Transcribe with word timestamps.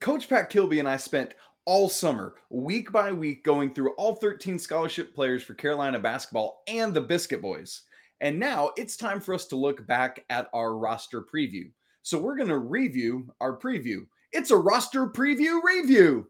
Coach 0.00 0.28
Pat 0.28 0.50
Kilby 0.50 0.78
and 0.78 0.88
I 0.88 0.98
spent 0.98 1.34
all 1.64 1.88
summer, 1.88 2.34
week 2.50 2.92
by 2.92 3.12
week, 3.12 3.42
going 3.44 3.72
through 3.72 3.92
all 3.92 4.14
13 4.16 4.58
scholarship 4.58 5.14
players 5.14 5.42
for 5.42 5.54
Carolina 5.54 5.98
basketball 5.98 6.62
and 6.68 6.94
the 6.94 7.00
Biscuit 7.00 7.42
Boys. 7.42 7.82
And 8.20 8.38
now 8.38 8.70
it's 8.76 8.96
time 8.96 9.20
for 9.20 9.34
us 9.34 9.46
to 9.46 9.56
look 9.56 9.86
back 9.86 10.24
at 10.30 10.48
our 10.54 10.76
roster 10.76 11.22
preview. 11.22 11.70
So 12.02 12.18
we're 12.18 12.36
going 12.36 12.50
to 12.50 12.58
review 12.58 13.32
our 13.40 13.58
preview. 13.58 14.06
It's 14.32 14.50
a 14.50 14.56
roster 14.56 15.06
preview 15.06 15.60
review. 15.62 16.26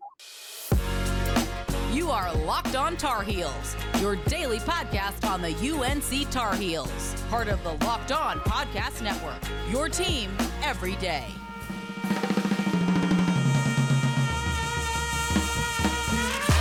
You 1.93 2.11
are 2.11 2.35
Locked 2.45 2.77
On 2.77 2.97
Tar 2.97 3.23
Heels, 3.23 3.77
your 4.01 4.17
daily 4.17 4.59
podcast 4.61 5.29
on 5.29 5.43
the 5.43 5.55
UNC 5.55 6.31
Tar 6.31 6.55
Heels, 6.55 7.15
part 7.29 7.49
of 7.49 7.63
the 7.63 7.73
Locked 7.85 8.13
On 8.13 8.39
Podcast 8.41 9.03
Network. 9.03 9.43
Your 9.71 9.89
team 9.89 10.31
every 10.63 10.95
day. 10.97 11.27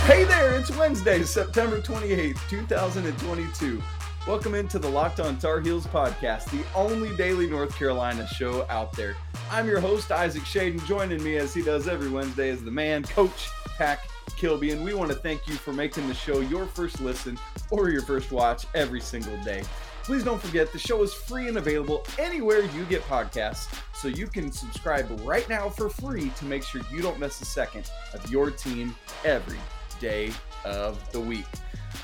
Hey 0.06 0.22
there, 0.22 0.56
it's 0.56 0.70
Wednesday, 0.70 1.24
September 1.24 1.80
28th, 1.80 2.38
2022. 2.48 3.82
Welcome 4.24 4.54
into 4.54 4.78
the 4.78 4.88
Locked 4.88 5.18
On 5.18 5.36
Tar 5.36 5.58
Heels 5.58 5.84
podcast, 5.88 6.48
the 6.52 6.62
only 6.76 7.16
daily 7.16 7.48
North 7.48 7.74
Carolina 7.74 8.24
show 8.28 8.64
out 8.70 8.92
there. 8.92 9.16
I'm 9.50 9.66
your 9.66 9.80
host, 9.80 10.12
Isaac 10.12 10.44
Shaden. 10.44 10.86
Joining 10.86 11.20
me 11.24 11.38
as 11.38 11.52
he 11.52 11.60
does 11.60 11.88
every 11.88 12.08
Wednesday 12.08 12.50
is 12.50 12.62
the 12.62 12.70
man, 12.70 13.02
Coach 13.02 13.48
Pack 13.76 14.08
Kilby. 14.36 14.70
And 14.70 14.84
we 14.84 14.94
want 14.94 15.10
to 15.10 15.16
thank 15.16 15.48
you 15.48 15.54
for 15.54 15.72
making 15.72 16.06
the 16.06 16.14
show 16.14 16.38
your 16.38 16.66
first 16.66 17.00
listen 17.00 17.36
or 17.72 17.90
your 17.90 18.02
first 18.02 18.30
watch 18.30 18.64
every 18.76 19.00
single 19.00 19.36
day. 19.42 19.64
Please 20.04 20.22
don't 20.22 20.40
forget 20.40 20.72
the 20.72 20.78
show 20.78 21.02
is 21.02 21.12
free 21.12 21.48
and 21.48 21.56
available 21.56 22.04
anywhere 22.16 22.60
you 22.60 22.84
get 22.84 23.02
podcasts, 23.08 23.76
so 23.92 24.06
you 24.06 24.28
can 24.28 24.52
subscribe 24.52 25.10
right 25.24 25.48
now 25.48 25.68
for 25.68 25.88
free 25.88 26.30
to 26.36 26.44
make 26.44 26.62
sure 26.62 26.80
you 26.92 27.02
don't 27.02 27.18
miss 27.18 27.40
a 27.40 27.44
second 27.44 27.90
of 28.14 28.30
your 28.30 28.52
team 28.52 28.94
every 29.24 29.58
day 30.00 30.32
of 30.64 31.10
the 31.12 31.20
week. 31.20 31.46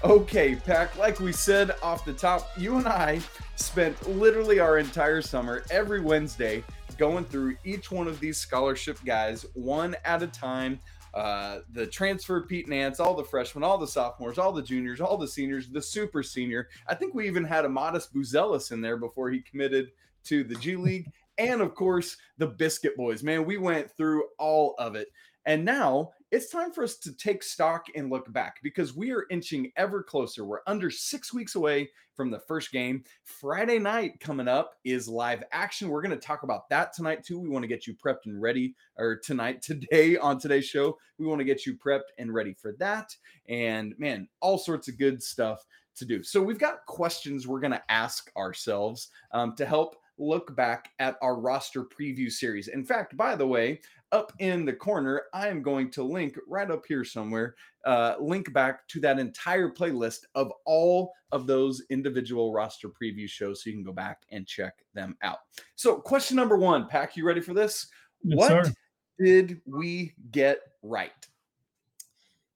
Okay, 0.04 0.56
Pack, 0.56 0.96
like 0.98 1.20
we 1.20 1.32
said 1.32 1.76
off 1.82 2.04
the 2.04 2.12
top, 2.12 2.50
you 2.56 2.76
and 2.76 2.88
I 2.88 3.20
spent 3.56 4.08
literally 4.08 4.58
our 4.58 4.78
entire 4.78 5.22
summer 5.22 5.64
every 5.70 6.00
Wednesday 6.00 6.64
going 6.98 7.24
through 7.24 7.56
each 7.64 7.90
one 7.90 8.08
of 8.08 8.18
these 8.20 8.38
scholarship 8.38 8.98
guys 9.04 9.46
one 9.54 9.96
at 10.04 10.22
a 10.22 10.26
time. 10.26 10.80
Uh, 11.14 11.58
the 11.72 11.86
transfer 11.86 12.42
Pete 12.42 12.68
Nance, 12.68 12.98
all 12.98 13.14
the 13.14 13.24
freshmen, 13.24 13.62
all 13.62 13.76
the 13.76 13.86
sophomores, 13.86 14.38
all 14.38 14.50
the 14.52 14.62
juniors, 14.62 15.00
all 15.00 15.16
the 15.16 15.28
seniors, 15.28 15.68
the 15.68 15.82
super 15.82 16.22
senior. 16.22 16.68
I 16.88 16.94
think 16.94 17.14
we 17.14 17.26
even 17.26 17.44
had 17.44 17.64
a 17.64 17.68
Matas 17.68 18.10
Buzelis 18.10 18.72
in 18.72 18.80
there 18.80 18.96
before 18.96 19.30
he 19.30 19.40
committed 19.40 19.92
to 20.24 20.42
the 20.42 20.54
G 20.56 20.76
League. 20.76 21.06
And 21.38 21.60
of 21.60 21.74
course, 21.74 22.16
the 22.38 22.46
Biscuit 22.46 22.96
Boys. 22.96 23.22
Man, 23.22 23.44
we 23.44 23.58
went 23.58 23.90
through 23.90 24.24
all 24.38 24.74
of 24.78 24.94
it. 24.94 25.08
And 25.44 25.64
now 25.64 26.12
it's 26.32 26.48
time 26.48 26.72
for 26.72 26.82
us 26.82 26.96
to 26.96 27.14
take 27.14 27.42
stock 27.42 27.84
and 27.94 28.08
look 28.08 28.32
back 28.32 28.56
because 28.62 28.96
we 28.96 29.12
are 29.12 29.26
inching 29.30 29.70
ever 29.76 30.02
closer. 30.02 30.46
We're 30.46 30.60
under 30.66 30.90
six 30.90 31.30
weeks 31.30 31.56
away 31.56 31.90
from 32.14 32.30
the 32.30 32.38
first 32.38 32.72
game. 32.72 33.04
Friday 33.24 33.78
night 33.78 34.18
coming 34.18 34.48
up 34.48 34.72
is 34.82 35.06
live 35.06 35.44
action. 35.52 35.90
We're 35.90 36.00
going 36.00 36.18
to 36.18 36.26
talk 36.26 36.42
about 36.42 36.70
that 36.70 36.94
tonight 36.94 37.22
too. 37.22 37.38
We 37.38 37.50
want 37.50 37.64
to 37.64 37.68
get 37.68 37.86
you 37.86 37.94
prepped 37.94 38.24
and 38.24 38.40
ready, 38.40 38.74
or 38.96 39.16
tonight, 39.16 39.60
today 39.62 40.16
on 40.16 40.38
today's 40.38 40.64
show. 40.64 40.96
We 41.18 41.26
want 41.26 41.40
to 41.40 41.44
get 41.44 41.66
you 41.66 41.76
prepped 41.76 42.10
and 42.18 42.32
ready 42.32 42.54
for 42.54 42.72
that. 42.78 43.14
And 43.50 43.94
man, 43.98 44.26
all 44.40 44.56
sorts 44.56 44.88
of 44.88 44.96
good 44.96 45.22
stuff 45.22 45.62
to 45.96 46.06
do. 46.06 46.22
So 46.22 46.40
we've 46.40 46.58
got 46.58 46.86
questions 46.86 47.46
we're 47.46 47.60
going 47.60 47.72
to 47.72 47.82
ask 47.90 48.30
ourselves 48.38 49.10
um, 49.32 49.54
to 49.56 49.66
help 49.66 49.96
look 50.18 50.54
back 50.56 50.90
at 50.98 51.16
our 51.20 51.38
roster 51.38 51.84
preview 51.84 52.30
series. 52.30 52.68
In 52.68 52.84
fact, 52.84 53.16
by 53.16 53.34
the 53.34 53.46
way, 53.46 53.80
up 54.12 54.32
in 54.38 54.64
the 54.64 54.72
corner, 54.72 55.22
I 55.32 55.48
am 55.48 55.62
going 55.62 55.90
to 55.92 56.02
link 56.02 56.38
right 56.46 56.70
up 56.70 56.84
here 56.86 57.04
somewhere, 57.04 57.54
uh, 57.84 58.14
link 58.20 58.52
back 58.52 58.86
to 58.88 59.00
that 59.00 59.18
entire 59.18 59.70
playlist 59.70 60.20
of 60.34 60.52
all 60.66 61.12
of 61.32 61.46
those 61.46 61.82
individual 61.90 62.52
roster 62.52 62.88
preview 62.88 63.28
shows 63.28 63.64
so 63.64 63.70
you 63.70 63.76
can 63.76 63.84
go 63.84 63.92
back 63.92 64.18
and 64.30 64.46
check 64.46 64.74
them 64.94 65.16
out. 65.22 65.38
So, 65.74 65.96
question 65.96 66.36
number 66.36 66.56
one, 66.56 66.86
Pack, 66.88 67.16
you 67.16 67.26
ready 67.26 67.40
for 67.40 67.54
this? 67.54 67.88
Yes, 68.22 68.36
what 68.36 68.66
sir. 68.66 68.72
did 69.18 69.60
we 69.66 70.12
get 70.30 70.60
right? 70.82 71.10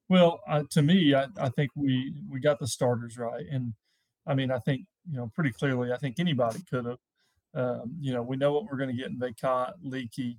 Well, 0.09 0.39
uh, 0.47 0.63
to 0.71 0.81
me, 0.81 1.15
I, 1.15 1.27
I 1.37 1.49
think 1.49 1.71
we 1.75 2.13
we 2.29 2.39
got 2.39 2.59
the 2.59 2.67
starters 2.67 3.17
right, 3.17 3.45
and 3.51 3.73
I 4.25 4.35
mean, 4.35 4.51
I 4.51 4.59
think 4.59 4.85
you 5.09 5.17
know 5.17 5.29
pretty 5.35 5.51
clearly. 5.51 5.91
I 5.91 5.97
think 5.97 6.19
anybody 6.19 6.59
could 6.69 6.85
have. 6.85 6.99
Um, 7.53 7.95
you 7.99 8.13
know, 8.13 8.21
we 8.21 8.37
know 8.37 8.53
what 8.53 8.65
we're 8.65 8.77
going 8.77 8.91
to 8.91 8.95
get 8.95 9.07
in 9.07 9.17
Bacot, 9.17 9.73
Leaky, 9.81 10.37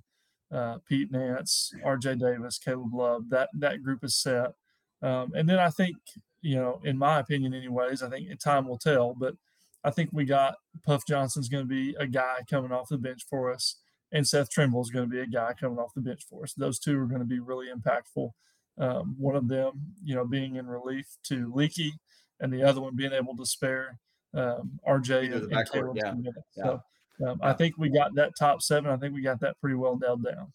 uh, 0.51 0.77
Pete 0.87 1.11
Nance, 1.11 1.73
R.J. 1.83 2.15
Davis, 2.15 2.57
Caleb 2.57 2.93
Love. 2.93 3.29
That 3.29 3.49
that 3.53 3.83
group 3.83 4.03
is 4.03 4.15
set, 4.15 4.53
um, 5.01 5.31
and 5.35 5.47
then 5.47 5.59
I 5.59 5.69
think 5.69 5.97
you 6.41 6.55
know, 6.55 6.79
in 6.83 6.97
my 6.97 7.19
opinion, 7.19 7.53
anyways, 7.53 8.01
I 8.01 8.09
think 8.09 8.37
time 8.39 8.67
will 8.67 8.77
tell. 8.77 9.13
But 9.13 9.35
I 9.83 9.91
think 9.91 10.09
we 10.11 10.25
got 10.25 10.55
Puff 10.85 11.05
Johnson's 11.07 11.49
going 11.49 11.63
to 11.63 11.69
be 11.69 11.95
a 11.99 12.07
guy 12.07 12.37
coming 12.49 12.71
off 12.71 12.89
the 12.89 12.97
bench 12.97 13.25
for 13.29 13.51
us, 13.51 13.75
and 14.11 14.27
Seth 14.27 14.49
Trimble 14.49 14.81
is 14.81 14.89
going 14.89 15.09
to 15.09 15.11
be 15.11 15.21
a 15.21 15.27
guy 15.27 15.53
coming 15.59 15.79
off 15.79 15.93
the 15.93 16.01
bench 16.01 16.23
for 16.29 16.43
us. 16.43 16.53
Those 16.53 16.79
two 16.79 16.99
are 16.99 17.05
going 17.05 17.21
to 17.21 17.25
be 17.25 17.39
really 17.39 17.67
impactful. 17.67 18.31
Um, 18.77 19.15
one 19.17 19.35
of 19.35 19.49
them, 19.49 19.93
you 20.03 20.15
know, 20.15 20.25
being 20.25 20.55
in 20.55 20.67
relief 20.67 21.05
to 21.25 21.51
Leaky, 21.53 21.93
and 22.39 22.51
the 22.51 22.63
other 22.63 22.81
one 22.81 22.95
being 22.95 23.13
able 23.13 23.35
to 23.35 23.45
spare 23.45 23.99
um, 24.33 24.79
RJ 24.87 25.33
and, 25.33 25.51
and 25.51 25.71
Caleb 25.71 25.97
yeah. 25.97 26.13
Yeah. 26.23 26.63
So 26.63 26.83
um, 27.25 27.39
I 27.41 27.53
think 27.53 27.77
we 27.77 27.89
got 27.89 28.15
that 28.15 28.35
top 28.37 28.61
seven. 28.61 28.89
I 28.89 28.97
think 28.97 29.13
we 29.13 29.21
got 29.21 29.39
that 29.41 29.59
pretty 29.59 29.75
well 29.75 29.97
nailed 29.97 30.23
down. 30.23 30.51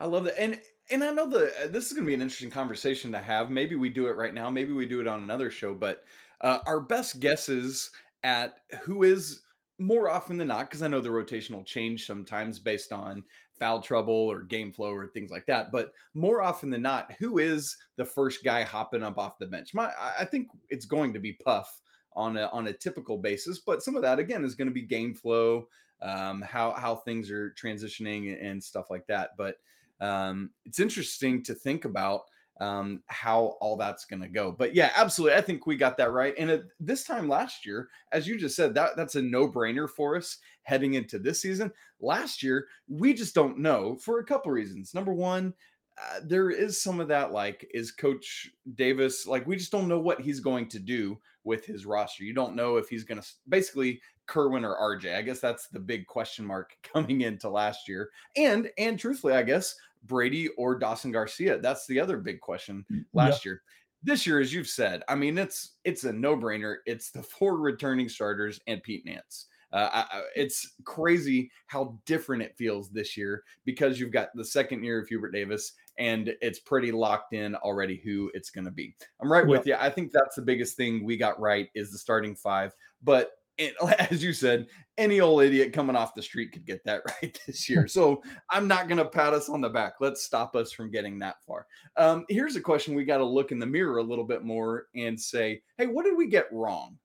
I 0.00 0.06
love 0.06 0.24
that. 0.24 0.40
And 0.40 0.60
and 0.90 1.04
I 1.04 1.10
know 1.10 1.28
the 1.28 1.52
this 1.68 1.86
is 1.86 1.92
going 1.92 2.04
to 2.04 2.08
be 2.08 2.14
an 2.14 2.22
interesting 2.22 2.50
conversation 2.50 3.12
to 3.12 3.18
have. 3.18 3.50
Maybe 3.50 3.76
we 3.76 3.88
do 3.88 4.08
it 4.08 4.16
right 4.16 4.34
now. 4.34 4.50
Maybe 4.50 4.72
we 4.72 4.86
do 4.86 5.00
it 5.00 5.06
on 5.06 5.22
another 5.22 5.50
show. 5.50 5.74
But 5.74 6.04
uh, 6.40 6.58
our 6.66 6.80
best 6.80 7.20
guesses 7.20 7.90
at 8.24 8.56
who 8.82 9.02
is 9.04 9.42
more 9.78 10.10
often 10.10 10.36
than 10.36 10.48
not, 10.48 10.68
because 10.68 10.82
I 10.82 10.88
know 10.88 11.00
the 11.00 11.10
rotation 11.10 11.54
will 11.54 11.64
change 11.64 12.06
sometimes 12.06 12.58
based 12.58 12.92
on 12.92 13.22
foul 13.58 13.80
trouble 13.80 14.14
or 14.14 14.42
game 14.42 14.72
flow 14.72 14.92
or 14.92 15.06
things 15.06 15.30
like 15.30 15.46
that. 15.46 15.70
But 15.70 15.92
more 16.14 16.42
often 16.42 16.70
than 16.70 16.82
not, 16.82 17.12
who 17.18 17.38
is 17.38 17.76
the 17.96 18.04
first 18.04 18.44
guy 18.44 18.62
hopping 18.62 19.02
up 19.02 19.18
off 19.18 19.38
the 19.38 19.46
bench? 19.46 19.72
My, 19.72 19.92
I 20.18 20.24
think 20.24 20.48
it's 20.68 20.86
going 20.86 21.12
to 21.12 21.20
be 21.20 21.34
Puff 21.34 21.80
on 22.16 22.36
a 22.36 22.46
on 22.48 22.68
a 22.68 22.72
typical 22.72 23.18
basis. 23.18 23.58
But 23.58 23.82
some 23.82 23.96
of 23.96 24.02
that 24.02 24.18
again 24.18 24.44
is 24.44 24.54
going 24.54 24.68
to 24.68 24.74
be 24.74 24.82
game 24.82 25.14
flow, 25.14 25.68
um, 26.00 26.42
how 26.42 26.72
how 26.72 26.96
things 26.96 27.30
are 27.30 27.54
transitioning 27.60 28.42
and 28.44 28.62
stuff 28.62 28.86
like 28.90 29.06
that. 29.06 29.30
But 29.36 29.56
um, 30.00 30.50
it's 30.64 30.80
interesting 30.80 31.42
to 31.44 31.54
think 31.54 31.84
about 31.84 32.22
um, 32.60 33.02
how 33.06 33.56
all 33.60 33.76
that's 33.76 34.04
going 34.04 34.22
to 34.22 34.28
go. 34.28 34.52
But 34.52 34.74
yeah, 34.74 34.92
absolutely, 34.94 35.36
I 35.36 35.40
think 35.40 35.66
we 35.66 35.76
got 35.76 35.96
that 35.96 36.12
right. 36.12 36.34
And 36.38 36.50
at 36.50 36.62
this 36.78 37.04
time 37.04 37.28
last 37.28 37.66
year, 37.66 37.88
as 38.12 38.26
you 38.26 38.38
just 38.38 38.56
said, 38.56 38.74
that 38.74 38.96
that's 38.96 39.14
a 39.14 39.22
no 39.22 39.48
brainer 39.48 39.88
for 39.88 40.16
us 40.16 40.38
heading 40.62 40.94
into 40.94 41.18
this 41.18 41.40
season. 41.40 41.72
Last 42.00 42.42
year, 42.42 42.66
we 42.88 43.14
just 43.14 43.34
don't 43.34 43.58
know 43.58 43.96
for 43.96 44.18
a 44.18 44.24
couple 44.24 44.52
reasons. 44.52 44.94
Number 44.94 45.12
one. 45.12 45.54
Uh, 45.98 46.20
there 46.24 46.50
is 46.50 46.82
some 46.82 47.00
of 47.00 47.08
that 47.08 47.32
like 47.32 47.68
is 47.74 47.92
coach 47.92 48.50
davis 48.76 49.26
like 49.26 49.46
we 49.46 49.56
just 49.56 49.70
don't 49.70 49.88
know 49.88 49.98
what 49.98 50.20
he's 50.22 50.40
going 50.40 50.66
to 50.66 50.78
do 50.78 51.18
with 51.44 51.66
his 51.66 51.84
roster 51.84 52.24
you 52.24 52.32
don't 52.32 52.56
know 52.56 52.76
if 52.76 52.88
he's 52.88 53.04
going 53.04 53.20
to 53.20 53.28
basically 53.50 54.00
kerwin 54.26 54.64
or 54.64 54.74
rj 54.96 55.14
i 55.14 55.20
guess 55.20 55.38
that's 55.38 55.68
the 55.68 55.78
big 55.78 56.06
question 56.06 56.46
mark 56.46 56.74
coming 56.82 57.20
into 57.20 57.46
last 57.46 57.88
year 57.88 58.08
and 58.36 58.70
and 58.78 58.98
truthfully 58.98 59.34
i 59.34 59.42
guess 59.42 59.74
Brady 60.04 60.48
or 60.50 60.78
Dawson 60.78 61.12
Garcia? 61.12 61.58
That's 61.58 61.86
the 61.86 62.00
other 62.00 62.18
big 62.18 62.40
question 62.40 62.84
last 63.12 63.44
year. 63.44 63.62
This 64.02 64.26
year, 64.26 64.40
as 64.40 64.52
you've 64.52 64.68
said, 64.68 65.02
I 65.08 65.14
mean, 65.14 65.38
it's 65.38 65.76
it's 65.84 66.04
a 66.04 66.12
no 66.12 66.36
brainer. 66.36 66.76
It's 66.86 67.10
the 67.10 67.22
four 67.22 67.56
returning 67.56 68.08
starters 68.08 68.60
and 68.66 68.82
Pete 68.82 69.06
Nance. 69.06 69.46
Uh, 69.72 69.88
I, 69.92 70.22
it's 70.36 70.74
crazy 70.84 71.50
how 71.66 71.98
different 72.06 72.42
it 72.42 72.56
feels 72.56 72.90
this 72.90 73.16
year 73.16 73.42
because 73.64 73.98
you've 73.98 74.12
got 74.12 74.28
the 74.34 74.44
second 74.44 74.84
year 74.84 75.00
of 75.00 75.08
Hubert 75.08 75.32
Davis, 75.32 75.72
and 75.98 76.34
it's 76.40 76.60
pretty 76.60 76.92
locked 76.92 77.32
in 77.32 77.54
already 77.56 78.00
who 78.04 78.30
it's 78.34 78.50
going 78.50 78.64
to 78.64 78.70
be. 78.70 78.94
I'm 79.20 79.30
right 79.30 79.46
with 79.46 79.66
you. 79.66 79.76
I 79.78 79.90
think 79.90 80.12
that's 80.12 80.36
the 80.36 80.42
biggest 80.42 80.76
thing 80.76 81.04
we 81.04 81.16
got 81.16 81.40
right 81.40 81.68
is 81.74 81.90
the 81.90 81.98
starting 81.98 82.34
five. 82.34 82.72
But 83.02 83.32
it, 83.58 83.74
as 84.10 84.22
you 84.22 84.32
said, 84.32 84.66
any 84.98 85.20
old 85.20 85.42
idiot 85.42 85.72
coming 85.72 85.96
off 85.96 86.14
the 86.14 86.22
street 86.22 86.52
could 86.52 86.66
get 86.66 86.84
that 86.84 87.02
right 87.22 87.38
this 87.46 87.68
year. 87.68 87.86
So 87.92 88.22
I'm 88.50 88.66
not 88.66 88.88
going 88.88 88.98
to 88.98 89.04
pat 89.04 89.34
us 89.34 89.48
on 89.48 89.60
the 89.60 89.68
back. 89.68 89.94
Let's 90.00 90.22
stop 90.22 90.56
us 90.56 90.72
from 90.72 90.90
getting 90.90 91.18
that 91.18 91.36
far. 91.46 91.66
Um, 91.96 92.24
here's 92.28 92.56
a 92.56 92.60
question 92.60 92.94
we 92.94 93.04
got 93.04 93.18
to 93.18 93.24
look 93.24 93.52
in 93.52 93.58
the 93.58 93.66
mirror 93.66 93.98
a 93.98 94.02
little 94.02 94.24
bit 94.24 94.44
more 94.44 94.86
and 94.94 95.20
say, 95.20 95.60
hey, 95.76 95.86
what 95.86 96.04
did 96.04 96.16
we 96.16 96.26
get 96.26 96.46
wrong? 96.52 96.98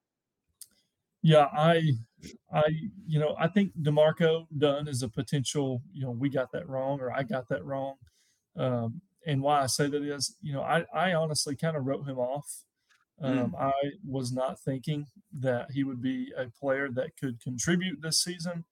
Yeah, 1.24 1.48
I, 1.52 1.92
I, 2.52 2.64
you 3.06 3.20
know, 3.20 3.36
I 3.40 3.48
think 3.48 3.74
D'Marco 3.82 4.48
Dunn 4.58 4.88
is 4.88 5.04
a 5.04 5.10
potential. 5.10 5.82
You 5.94 6.06
know, 6.06 6.12
we 6.12 6.30
got 6.30 6.52
that 6.54 6.68
wrong, 6.68 7.00
or 7.00 7.12
I 7.12 7.24
got 7.24 7.48
that 7.50 7.64
wrong. 7.64 7.96
Um, 8.58 9.02
and 9.26 9.42
why 9.42 9.62
I 9.62 9.68
say 9.68 9.88
that 9.88 10.02
is, 10.02 10.36
you 10.42 10.54
know, 10.54 10.62
I, 10.62 10.86
I 10.94 11.14
honestly 11.14 11.56
kind 11.56 11.78
of 11.78 11.86
wrote 11.86 12.08
him 12.08 12.18
off. 12.18 12.64
Um, 13.22 13.56
I 13.60 13.74
was 14.06 14.32
not 14.32 14.60
thinking 14.60 15.08
that 15.34 15.72
he 15.72 15.84
would 15.84 16.02
be 16.02 16.32
a 16.38 16.46
player 16.60 16.90
that 16.92 17.18
could 17.20 17.42
contribute 17.42 18.02
this 18.02 18.22
season. 18.22 18.66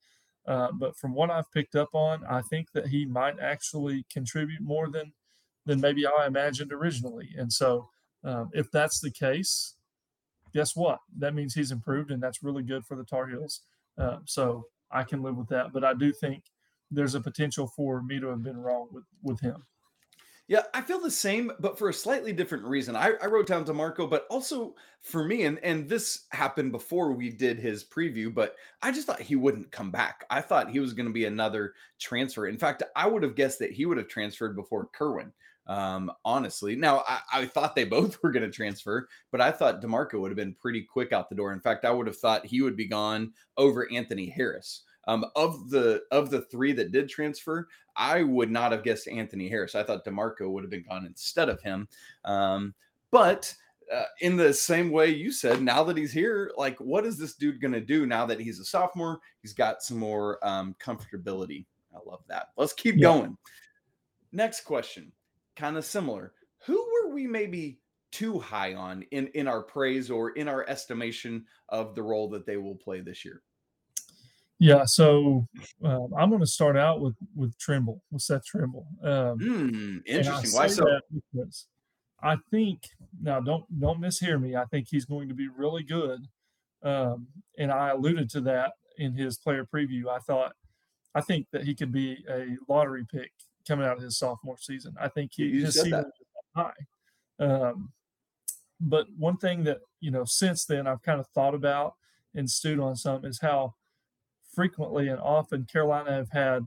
Uh, 0.46 0.68
but 0.72 0.96
from 0.96 1.14
what 1.14 1.30
I've 1.30 1.50
picked 1.52 1.74
up 1.74 1.88
on, 1.92 2.24
I 2.24 2.42
think 2.42 2.70
that 2.72 2.88
he 2.88 3.04
might 3.04 3.40
actually 3.40 4.06
contribute 4.10 4.62
more 4.62 4.88
than 4.88 5.12
than 5.64 5.80
maybe 5.80 6.06
I 6.06 6.26
imagined 6.26 6.72
originally. 6.72 7.30
And 7.36 7.52
so, 7.52 7.90
um, 8.22 8.50
if 8.52 8.70
that's 8.70 9.00
the 9.00 9.10
case, 9.10 9.74
guess 10.56 10.74
what? 10.74 11.00
That 11.18 11.34
means 11.34 11.52
he's 11.52 11.70
improved, 11.70 12.10
and 12.10 12.22
that's 12.22 12.42
really 12.42 12.62
good 12.62 12.86
for 12.86 12.96
the 12.96 13.04
Tar 13.04 13.28
Heels. 13.28 13.60
Uh, 13.98 14.18
so 14.24 14.64
I 14.90 15.02
can 15.02 15.22
live 15.22 15.36
with 15.36 15.48
that. 15.48 15.70
But 15.70 15.84
I 15.84 15.92
do 15.92 16.12
think 16.12 16.44
there's 16.90 17.14
a 17.14 17.20
potential 17.20 17.66
for 17.66 18.02
me 18.02 18.18
to 18.20 18.28
have 18.28 18.42
been 18.42 18.56
wrong 18.56 18.88
with 18.90 19.04
with 19.22 19.38
him. 19.38 19.64
Yeah, 20.48 20.62
I 20.72 20.80
feel 20.80 21.00
the 21.00 21.10
same, 21.10 21.50
but 21.58 21.76
for 21.76 21.88
a 21.88 21.92
slightly 21.92 22.32
different 22.32 22.64
reason. 22.64 22.94
I, 22.94 23.14
I 23.20 23.26
wrote 23.26 23.48
down 23.48 23.64
D'Marco, 23.64 24.06
but 24.08 24.26
also 24.30 24.76
for 25.02 25.24
me, 25.24 25.42
and, 25.42 25.58
and 25.58 25.88
this 25.88 26.26
happened 26.30 26.70
before 26.70 27.10
we 27.10 27.30
did 27.30 27.58
his 27.58 27.84
preview, 27.84 28.32
but 28.32 28.54
I 28.80 28.92
just 28.92 29.08
thought 29.08 29.20
he 29.20 29.34
wouldn't 29.34 29.72
come 29.72 29.90
back. 29.90 30.24
I 30.30 30.40
thought 30.40 30.70
he 30.70 30.78
was 30.78 30.94
going 30.94 31.06
to 31.06 31.12
be 31.12 31.24
another 31.24 31.74
transfer. 31.98 32.46
In 32.46 32.58
fact, 32.58 32.84
I 32.94 33.08
would 33.08 33.24
have 33.24 33.34
guessed 33.34 33.58
that 33.58 33.72
he 33.72 33.86
would 33.86 33.98
have 33.98 34.06
transferred 34.06 34.54
before 34.54 34.88
Kerwin, 34.92 35.32
um, 35.66 36.12
honestly. 36.24 36.76
Now, 36.76 37.04
I, 37.06 37.20
I 37.32 37.46
thought 37.46 37.74
they 37.74 37.84
both 37.84 38.18
were 38.22 38.30
going 38.32 38.44
to 38.44 38.50
transfer, 38.50 39.08
but 39.30 39.40
I 39.40 39.50
thought 39.50 39.80
D'Marco 39.80 40.20
would 40.20 40.30
have 40.30 40.36
been 40.36 40.54
pretty 40.54 40.82
quick 40.82 41.12
out 41.12 41.28
the 41.28 41.34
door. 41.34 41.52
In 41.52 41.60
fact, 41.60 41.84
I 41.84 41.90
would 41.90 42.06
have 42.06 42.18
thought 42.18 42.46
he 42.46 42.62
would 42.62 42.76
be 42.76 42.86
gone 42.86 43.32
over 43.56 43.90
Anthony 43.92 44.26
Harris. 44.26 44.82
Um, 45.08 45.24
of 45.36 45.70
the 45.70 46.02
of 46.10 46.30
the 46.30 46.40
three 46.42 46.72
that 46.72 46.90
did 46.90 47.08
transfer, 47.08 47.68
I 47.94 48.24
would 48.24 48.50
not 48.50 48.72
have 48.72 48.82
guessed 48.82 49.06
Anthony 49.06 49.48
Harris. 49.48 49.76
I 49.76 49.84
thought 49.84 50.04
D'Marco 50.04 50.50
would 50.50 50.64
have 50.64 50.70
been 50.70 50.82
gone 50.82 51.06
instead 51.06 51.48
of 51.48 51.62
him. 51.62 51.86
Um, 52.24 52.74
but 53.12 53.54
uh, 53.92 54.02
in 54.20 54.36
the 54.36 54.52
same 54.52 54.90
way 54.90 55.08
you 55.08 55.30
said, 55.30 55.62
now 55.62 55.84
that 55.84 55.96
he's 55.96 56.12
here, 56.12 56.50
like, 56.56 56.78
what 56.80 57.06
is 57.06 57.16
this 57.16 57.34
dude 57.34 57.60
going 57.60 57.72
to 57.72 57.80
do 57.80 58.04
now 58.04 58.26
that 58.26 58.40
he's 58.40 58.58
a 58.58 58.64
sophomore? 58.64 59.20
He's 59.42 59.52
got 59.52 59.82
some 59.82 59.98
more 59.98 60.44
um, 60.46 60.74
comfortability. 60.84 61.66
I 61.94 61.98
love 62.04 62.22
that. 62.28 62.48
Let's 62.56 62.72
keep 62.72 62.96
yeah. 62.96 63.02
going. 63.02 63.36
Next 64.32 64.62
question, 64.62 65.12
kind 65.56 65.76
of 65.76 65.84
similar. 65.84 66.32
Who 66.66 66.74
were 66.74 67.12
we 67.12 67.26
maybe 67.26 67.80
too 68.12 68.38
high 68.38 68.74
on 68.74 69.02
in 69.10 69.26
in 69.28 69.48
our 69.48 69.62
praise 69.62 70.10
or 70.10 70.30
in 70.30 70.48
our 70.48 70.68
estimation 70.68 71.44
of 71.68 71.94
the 71.94 72.02
role 72.02 72.28
that 72.30 72.46
they 72.46 72.56
will 72.56 72.76
play 72.76 73.00
this 73.00 73.24
year? 73.24 73.42
Yeah, 74.58 74.84
so 74.86 75.46
um, 75.84 76.14
I'm 76.16 76.30
going 76.30 76.40
to 76.40 76.46
start 76.46 76.76
out 76.76 77.00
with 77.00 77.14
with 77.34 77.58
Trimble, 77.58 78.02
with 78.10 78.22
Seth 78.22 78.44
Trimble. 78.44 78.86
Um, 79.02 79.38
mm, 79.38 80.02
interesting. 80.06 80.52
Why 80.52 80.66
so? 80.68 80.86
I 82.22 82.36
think 82.50 82.80
now 83.20 83.40
don't 83.40 83.64
don't 83.78 84.00
mishear 84.00 84.40
me. 84.40 84.56
I 84.56 84.64
think 84.64 84.86
he's 84.90 85.04
going 85.04 85.28
to 85.28 85.34
be 85.34 85.48
really 85.48 85.82
good, 85.82 86.20
um, 86.82 87.26
and 87.58 87.70
I 87.70 87.90
alluded 87.90 88.30
to 88.30 88.40
that 88.42 88.72
in 88.96 89.12
his 89.12 89.36
player 89.36 89.66
preview. 89.66 90.08
I 90.08 90.20
thought 90.20 90.54
I 91.14 91.20
think 91.20 91.48
that 91.52 91.64
he 91.64 91.74
could 91.74 91.92
be 91.92 92.24
a 92.30 92.56
lottery 92.66 93.04
pick 93.12 93.32
coming 93.66 93.86
out 93.86 93.96
of 93.96 94.02
his 94.02 94.18
sophomore 94.18 94.58
season. 94.58 94.94
I 95.00 95.08
think 95.08 95.32
he 95.34 95.44
you 95.44 95.60
just 95.66 95.86
high. 96.54 96.72
Um, 97.38 97.90
but 98.80 99.06
one 99.16 99.36
thing 99.36 99.64
that 99.64 99.78
you 100.00 100.10
know 100.10 100.24
since 100.24 100.64
then 100.64 100.86
I've 100.86 101.02
kind 101.02 101.20
of 101.20 101.26
thought 101.28 101.54
about 101.54 101.94
and 102.34 102.50
stewed 102.50 102.80
on 102.80 102.96
some 102.96 103.24
is 103.24 103.40
how 103.40 103.74
frequently 104.54 105.08
and 105.08 105.20
often 105.20 105.66
Carolina 105.70 106.12
have 106.12 106.30
had 106.30 106.62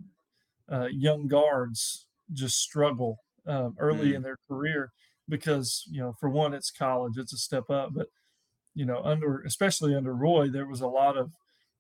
uh, 0.72 0.88
young 0.92 1.28
guards 1.28 2.08
just 2.34 2.60
struggle 2.60 3.18
um, 3.48 3.76
early 3.80 4.12
mm. 4.12 4.16
in 4.16 4.22
their 4.22 4.38
career 4.48 4.92
because 5.28 5.84
you 5.90 6.00
know 6.02 6.14
for 6.20 6.30
one 6.30 6.54
it's 6.54 6.72
college 6.72 7.14
it's 7.18 7.34
a 7.34 7.38
step 7.38 7.70
up 7.70 7.92
but 7.94 8.08
you 8.76 8.86
know 8.86 9.02
under 9.04 9.42
especially 9.42 9.96
under 9.96 10.14
roy 10.14 10.48
there 10.48 10.68
was 10.68 10.82
a 10.82 10.88
lot 10.88 11.18
of 11.18 11.32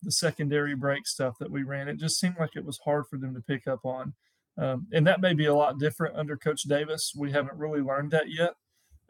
the 0.02 0.12
secondary 0.12 0.76
break 0.76 1.06
stuff 1.06 1.36
that 1.40 1.52
we 1.52 1.64
ran 1.64 1.88
it 1.88 1.98
just 1.98 2.20
seemed 2.20 2.36
like 2.40 2.56
it 2.56 2.66
was 2.66 2.80
hard 2.86 3.06
for 3.10 3.18
them 3.18 3.34
to 3.34 3.42
pick 3.42 3.68
up 3.68 3.84
on 3.84 4.14
um, 4.60 4.88
and 4.92 5.08
that 5.08 5.22
may 5.22 5.34
be 5.34 5.46
a 5.46 5.54
lot 5.54 5.80
different 5.80 6.16
under 6.16 6.38
coach 6.38 6.64
davis 6.64 7.14
we 7.16 7.32
haven't 7.32 7.58
really 7.58 7.82
learned 7.82 8.12
that 8.12 8.30
yet 8.30 8.54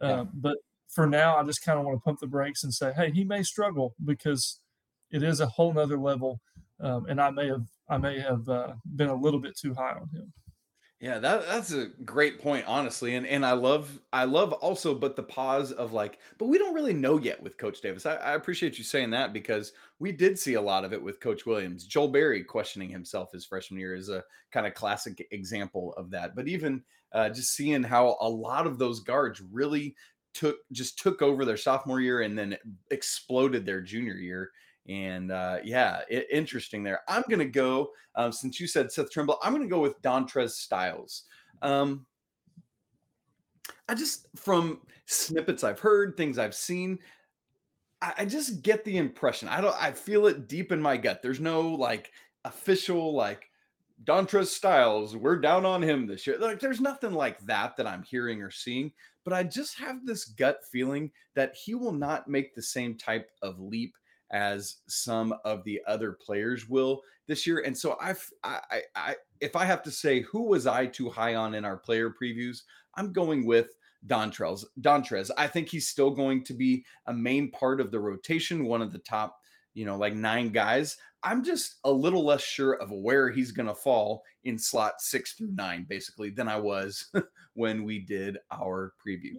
uh, 0.02 0.08
yeah. 0.08 0.24
but 0.34 0.58
for 0.88 1.06
now 1.08 1.36
i 1.36 1.44
just 1.44 1.64
kind 1.64 1.80
of 1.80 1.86
want 1.86 1.96
to 1.98 2.02
pump 2.02 2.20
the 2.20 2.28
brakes 2.28 2.64
and 2.64 2.74
say 2.74 2.94
hey 2.94 3.12
he 3.12 3.24
may 3.24 3.44
struggle 3.44 3.94
because 4.06 4.60
it 5.12 5.24
is 5.24 5.40
a 5.40 5.48
whole 5.48 5.74
nother 5.74 5.98
level 5.98 6.40
um, 6.82 7.06
and 7.10 7.20
I 7.20 7.30
may 7.30 7.48
have 7.48 7.66
I 7.90 7.98
may 7.98 8.20
have 8.20 8.48
uh, 8.48 8.74
been 8.96 9.10
a 9.10 9.16
little 9.16 9.40
bit 9.40 9.58
too 9.58 9.74
high 9.74 9.94
on 9.94 10.10
him. 10.10 10.32
Yeah, 11.02 11.18
that 11.20 11.46
that's 11.46 11.72
a 11.72 11.88
great 12.04 12.42
point, 12.42 12.66
honestly, 12.68 13.16
and 13.16 13.26
and 13.26 13.46
I 13.46 13.54
love 13.54 14.02
I 14.12 14.26
love 14.26 14.52
also, 14.52 14.94
but 14.94 15.16
the 15.16 15.24
pause 15.24 15.72
of 15.72 15.94
like, 15.94 16.20
but 16.38 16.48
we 16.48 16.58
don't 16.58 16.74
really 16.74 16.92
know 16.94 17.18
yet 17.18 17.42
with 17.42 17.58
Coach 17.58 17.80
Davis. 17.80 18.06
I, 18.06 18.16
I 18.16 18.34
appreciate 18.36 18.78
you 18.78 18.84
saying 18.84 19.12
that 19.12 19.32
because 19.32 19.72
we 20.00 20.12
did 20.12 20.38
see 20.38 20.56
a 20.56 20.62
lot 20.62 20.84
of 20.84 20.92
it 20.92 21.02
with 21.02 21.22
Coach 21.22 21.46
Williams. 21.46 21.86
Joel 21.86 22.10
Berry 22.10 22.44
questioning 22.44 22.90
himself 22.90 23.32
his 23.32 23.46
freshman 23.46 23.80
year 23.80 23.96
is 23.96 24.10
a 24.10 24.26
kind 24.52 24.68
of 24.68 24.74
classic 24.74 25.26
example 25.32 25.94
of 25.94 26.12
that. 26.12 26.36
But 26.36 26.50
even 26.50 26.84
uh, 27.14 27.30
just 27.30 27.54
seeing 27.54 27.82
how 27.84 28.18
a 28.20 28.28
lot 28.28 28.68
of 28.68 28.78
those 28.78 29.00
guards 29.00 29.40
really 29.40 29.96
took 30.34 30.58
just 30.74 31.00
took 31.00 31.22
over 31.22 31.46
their 31.46 31.56
sophomore 31.58 32.02
year 32.02 32.22
and 32.22 32.38
then 32.38 32.58
exploded 32.92 33.66
their 33.66 33.82
junior 33.82 34.16
year 34.16 34.52
and 34.90 35.32
uh, 35.32 35.60
yeah, 35.64 36.02
it, 36.10 36.28
interesting 36.32 36.84
there. 36.84 37.02
I'm 37.08 37.24
going 37.30 37.40
to 37.40 37.46
go, 37.46 37.92
um, 38.16 38.32
since 38.32 38.60
you 38.60 38.68
said 38.68 38.92
Seth 38.92 39.12
Trimble, 39.12 39.38
I'm 39.42 39.54
going 39.54 39.64
to 39.64 39.70
go 39.70 39.80
with 39.80 40.02
Dontrez 40.02 40.50
Styles. 40.50 41.24
Um, 41.62 42.06
I 43.88 43.96
just, 43.96 44.28
from 44.36 44.82
snippets 45.06 45.64
I've 45.64 45.80
heard, 45.80 46.18
things 46.18 46.38
I've 46.38 46.56
seen, 46.56 47.00
I, 48.02 48.14
I 48.18 48.26
just 48.26 48.64
get 48.64 48.84
the 48.84 48.98
impression. 48.98 49.48
I 49.48 49.62
don't, 49.62 49.82
I 49.82 49.92
feel 49.92 50.28
it 50.28 50.48
deep 50.48 50.72
in 50.72 50.82
my 50.82 50.98
gut. 50.98 51.22
There's 51.22 51.40
no 51.40 51.62
like 51.62 52.12
official, 52.44 53.14
like, 53.14 53.46
Dontrez 54.06 54.46
Styles, 54.46 55.18
we're 55.18 55.42
down 55.42 55.66
on 55.66 55.82
him 55.82 56.08
this 56.08 56.26
year. 56.26 56.38
Like, 56.40 56.62
there's 56.62 56.80
nothing 56.80 57.12
like 57.12 57.38
that 57.42 57.76
that 57.76 57.86
I'm 57.86 58.02
hearing 58.02 58.42
or 58.42 58.50
seeing, 58.50 58.94
but 59.26 59.34
I 59.34 59.44
just 59.44 59.78
have 59.78 60.06
this 60.06 60.24
gut 60.24 60.62
feeling 60.72 61.12
that 61.36 61.54
he 61.54 61.76
will 61.76 61.92
not 61.92 62.30
make 62.30 62.56
the 62.56 62.62
same 62.62 62.96
type 62.96 63.30
of 63.42 63.60
leap 63.60 63.98
as 64.32 64.78
some 64.88 65.34
of 65.44 65.64
the 65.64 65.82
other 65.88 66.14
players 66.14 66.68
will 66.68 67.02
this 67.28 67.46
year. 67.46 67.64
And 67.66 67.78
so 67.78 67.98
I've, 68.02 68.28
I, 68.44 68.82
I, 68.96 69.16
if 69.40 69.56
I 69.56 69.66
have 69.66 69.84
to 69.84 69.92
say 69.92 70.22
who 70.22 70.44
was 70.44 70.68
I 70.68 70.88
too 70.88 71.10
high 71.10 71.36
on 71.36 71.54
in 71.54 71.66
our 71.66 71.78
player 71.78 72.10
previews, 72.10 72.64
I'm 72.96 73.14
going 73.14 73.46
with 73.46 73.70
Dontrez. 74.08 74.66
Dontrez. 74.82 75.30
I 75.38 75.48
think 75.48 75.70
he's 75.70 75.88
still 75.88 76.12
going 76.12 76.44
to 76.46 76.54
be 76.54 76.86
a 77.06 77.14
main 77.14 77.52
part 77.52 77.82
of 77.82 77.92
the 77.92 78.00
rotation, 78.00 78.66
one 78.66 78.82
of 78.82 78.92
the 78.92 79.00
top, 79.00 79.38
you 79.74 79.86
know, 79.86 79.98
like 79.98 80.14
nine 80.14 80.50
guys. 80.50 80.98
I'm 81.24 81.44
just 81.44 81.80
a 81.84 81.92
little 81.92 82.26
less 82.26 82.42
sure 82.42 82.74
of 82.74 82.92
where 82.92 83.30
he's 83.30 83.52
going 83.52 83.68
to 83.68 83.76
fall 83.76 84.24
in 84.44 84.58
slot 84.58 85.02
six 85.02 85.34
through 85.34 85.52
nine, 85.52 85.86
basically, 85.88 86.30
than 86.30 86.48
I 86.48 86.58
was 86.58 87.12
when 87.54 87.84
we 87.84 88.00
did 88.00 88.38
our 88.52 88.94
preview. 89.06 89.36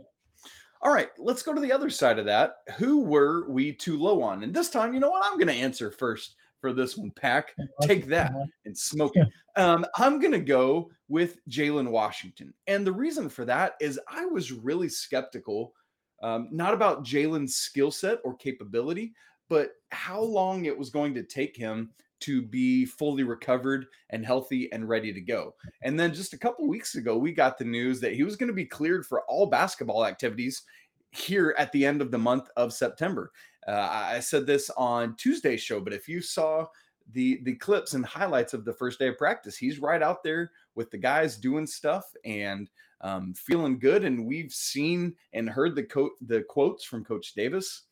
All 0.83 0.93
right, 0.93 1.09
let's 1.19 1.43
go 1.43 1.53
to 1.53 1.61
the 1.61 1.73
other 1.73 1.91
side 1.91 2.19
of 2.19 2.25
that. 2.25 2.57
Who 2.79 3.01
were 3.03 3.49
we 3.51 3.73
too 3.73 3.99
low 3.99 4.23
on? 4.23 4.43
And 4.43 4.55
this 4.55 4.71
time, 4.71 4.95
you 4.95 5.01
know 5.01 5.11
what? 5.11 5.25
I'm 5.25 5.37
going 5.39 5.49
to 5.49 5.55
answer 5.55 5.91
first 5.91 6.37
for 6.61 6.73
this 6.73 6.97
one, 6.97 7.11
Pack. 7.11 7.55
Take 7.83 8.07
that 8.07 8.33
and 8.65 8.77
smoke 8.77 9.13
it. 9.17 9.29
Um, 9.57 9.85
I'm 9.97 10.19
going 10.19 10.33
to 10.33 10.41
go 10.41 10.91
with 11.09 11.37
Jalen 11.49 11.91
Washington. 11.91 12.55
And 12.67 12.87
the 12.87 12.93
reason 12.93 13.29
for 13.29 13.45
that 13.45 13.75
is 13.81 14.01
I 14.09 14.25
was 14.25 14.53
really 14.53 14.89
skeptical, 14.89 15.75
um, 16.23 16.49
not 16.51 16.73
about 16.73 17.05
Jalen's 17.05 17.57
skill 17.57 17.91
set 17.91 18.19
or 18.25 18.35
capability, 18.35 19.13
but 19.49 19.73
how 19.91 20.21
long 20.21 20.65
it 20.65 20.79
was 20.79 20.89
going 20.89 21.13
to 21.15 21.23
take 21.23 21.57
him 21.57 21.91
to 22.21 22.43
be 22.43 22.85
fully 22.85 23.23
recovered 23.23 23.87
and 24.11 24.25
healthy 24.25 24.71
and 24.73 24.89
ready 24.89 25.13
to 25.13 25.21
go. 25.21 25.55
And 25.83 25.99
then 25.99 26.15
just 26.15 26.33
a 26.33 26.39
couple 26.39 26.69
weeks 26.69 26.95
ago, 26.95 27.17
we 27.17 27.33
got 27.33 27.59
the 27.59 27.65
news 27.65 28.01
that 28.01 28.15
he 28.15 28.23
was 28.23 28.37
going 28.37 28.49
to 28.49 28.55
be 28.55 28.67
cleared 28.67 29.07
for 29.07 29.23
all 29.23 29.47
basketball 29.47 30.07
activities 30.07 30.63
here 31.11 31.55
at 31.59 31.73
the 31.73 31.85
end 31.85 32.01
of 32.01 32.11
the 32.11 32.19
month 32.19 32.49
of 32.57 32.73
September. 32.73 33.33
Uh, 33.67 33.89
I 33.91 34.21
said 34.21 34.47
this 34.47 34.71
on 34.77 35.17
Tuesday's 35.17 35.61
show, 35.61 35.81
but 35.81 35.93
if 35.93 36.09
you 36.09 36.21
saw 36.21 36.67
the 37.13 37.41
the 37.43 37.57
clips 37.57 37.95
and 37.95 38.07
highlights 38.07 38.55
of 38.55 38.65
the 38.65 38.73
first 38.73 38.99
day 38.99 39.09
of 39.09 39.19
practice, 39.19 39.57
he's 39.57 39.81
right 39.81 40.03
out 40.03 40.23
there 40.23 40.53
with 40.75 40.91
the 40.91 40.99
guys 40.99 41.37
doing 41.37 41.67
stuff 41.67 42.05
and 42.25 42.71
um, 43.01 43.35
feeling 43.35 43.79
good. 43.79 44.05
And 44.05 44.27
we've 44.27 44.53
seen 44.53 45.15
and 45.33 45.49
heard 45.49 45.75
the 45.75 45.83
co- 45.85 46.15
the 46.27 46.43
quotes 46.43 46.85
from 46.85 47.05
Coach 47.05 47.35
Davis 47.35 47.83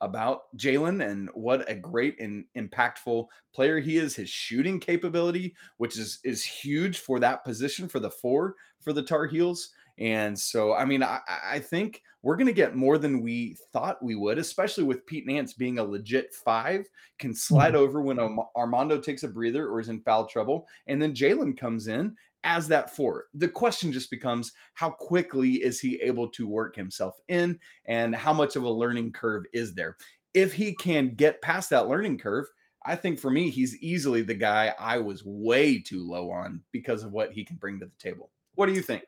about 0.00 0.56
Jalen 0.56 1.06
and 1.08 1.28
what 1.34 1.68
a 1.70 1.74
great 1.74 2.20
and 2.20 2.44
impactful 2.56 3.26
player 3.54 3.80
he 3.80 3.96
is. 3.96 4.14
His 4.14 4.30
shooting 4.30 4.80
capability, 4.80 5.54
which 5.76 5.98
is 5.98 6.20
is 6.24 6.44
huge 6.44 6.98
for 6.98 7.18
that 7.20 7.44
position 7.44 7.88
for 7.88 8.00
the 8.00 8.10
four 8.10 8.54
for 8.80 8.92
the 8.92 9.02
Tar 9.02 9.26
Heels. 9.26 9.70
And 9.98 10.38
so, 10.38 10.74
I 10.74 10.84
mean, 10.84 11.02
I, 11.02 11.18
I 11.44 11.58
think 11.58 12.02
we're 12.22 12.36
going 12.36 12.46
to 12.46 12.52
get 12.52 12.76
more 12.76 12.98
than 12.98 13.20
we 13.20 13.56
thought 13.72 14.02
we 14.02 14.14
would, 14.14 14.38
especially 14.38 14.84
with 14.84 15.04
Pete 15.06 15.26
Nance 15.26 15.54
being 15.54 15.78
a 15.78 15.84
legit 15.84 16.32
five, 16.32 16.86
can 17.18 17.34
slide 17.34 17.74
mm-hmm. 17.74 17.82
over 17.82 18.00
when 18.00 18.18
Armando 18.56 19.00
takes 19.00 19.24
a 19.24 19.28
breather 19.28 19.68
or 19.68 19.80
is 19.80 19.88
in 19.88 20.00
foul 20.00 20.26
trouble. 20.26 20.66
And 20.86 21.02
then 21.02 21.14
Jalen 21.14 21.58
comes 21.58 21.88
in 21.88 22.14
as 22.44 22.68
that 22.68 22.94
four. 22.94 23.26
The 23.34 23.48
question 23.48 23.92
just 23.92 24.10
becomes 24.10 24.52
how 24.74 24.90
quickly 24.90 25.54
is 25.54 25.80
he 25.80 25.96
able 25.96 26.28
to 26.30 26.46
work 26.46 26.76
himself 26.76 27.16
in 27.28 27.58
and 27.86 28.14
how 28.14 28.32
much 28.32 28.56
of 28.56 28.62
a 28.62 28.70
learning 28.70 29.12
curve 29.12 29.44
is 29.52 29.74
there? 29.74 29.96
If 30.34 30.52
he 30.52 30.74
can 30.74 31.14
get 31.14 31.42
past 31.42 31.70
that 31.70 31.88
learning 31.88 32.18
curve, 32.18 32.46
I 32.84 32.96
think 32.96 33.18
for 33.18 33.30
me, 33.30 33.50
he's 33.50 33.76
easily 33.78 34.22
the 34.22 34.34
guy 34.34 34.74
I 34.78 34.98
was 34.98 35.24
way 35.24 35.78
too 35.78 36.08
low 36.08 36.30
on 36.30 36.62
because 36.72 37.02
of 37.02 37.12
what 37.12 37.32
he 37.32 37.44
can 37.44 37.56
bring 37.56 37.78
to 37.80 37.86
the 37.86 37.92
table. 37.98 38.30
What 38.54 38.66
do 38.66 38.72
you 38.72 38.82
think? 38.82 39.02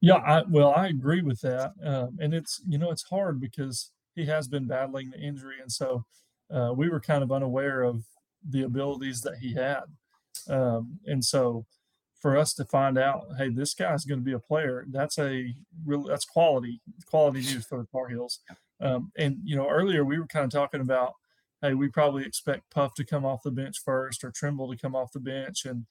Yeah, 0.00 0.16
I, 0.16 0.42
well, 0.48 0.74
I 0.76 0.88
agree 0.88 1.22
with 1.22 1.40
that, 1.40 1.72
um, 1.82 2.18
and 2.20 2.34
it's 2.34 2.60
you 2.68 2.76
know 2.76 2.90
it's 2.90 3.04
hard 3.04 3.40
because 3.40 3.90
he 4.14 4.26
has 4.26 4.46
been 4.46 4.66
battling 4.66 5.10
the 5.10 5.18
injury, 5.18 5.56
and 5.62 5.72
so 5.72 6.04
uh, 6.52 6.72
we 6.76 6.90
were 6.90 7.00
kind 7.00 7.22
of 7.22 7.32
unaware 7.32 7.82
of 7.82 8.04
the 8.50 8.64
abilities 8.64 9.22
that 9.22 9.38
he 9.38 9.54
had, 9.54 9.84
um, 10.50 10.98
and 11.06 11.24
so 11.24 11.64
for 12.24 12.38
us 12.38 12.54
to 12.54 12.64
find 12.64 12.96
out, 12.96 13.26
hey, 13.36 13.50
this 13.50 13.74
guy's 13.74 14.06
going 14.06 14.18
to 14.18 14.24
be 14.24 14.32
a 14.32 14.38
player, 14.38 14.86
that's 14.88 15.18
a 15.18 15.54
real 15.84 16.04
that's 16.04 16.24
quality 16.24 16.80
quality 17.04 17.40
news 17.40 17.66
for 17.66 17.76
the 17.76 17.86
Tar 17.92 18.08
Heels. 18.08 18.40
Um, 18.80 19.12
and 19.18 19.36
you 19.44 19.54
know, 19.54 19.68
earlier 19.68 20.06
we 20.06 20.18
were 20.18 20.26
kind 20.26 20.46
of 20.46 20.50
talking 20.50 20.80
about, 20.80 21.12
hey, 21.60 21.74
we 21.74 21.88
probably 21.88 22.24
expect 22.24 22.70
Puff 22.70 22.94
to 22.94 23.04
come 23.04 23.26
off 23.26 23.42
the 23.42 23.50
bench 23.50 23.76
first 23.84 24.24
or 24.24 24.30
Trimble 24.30 24.70
to 24.70 24.78
come 24.78 24.96
off 24.96 25.12
the 25.12 25.20
bench, 25.20 25.66
and 25.66 25.84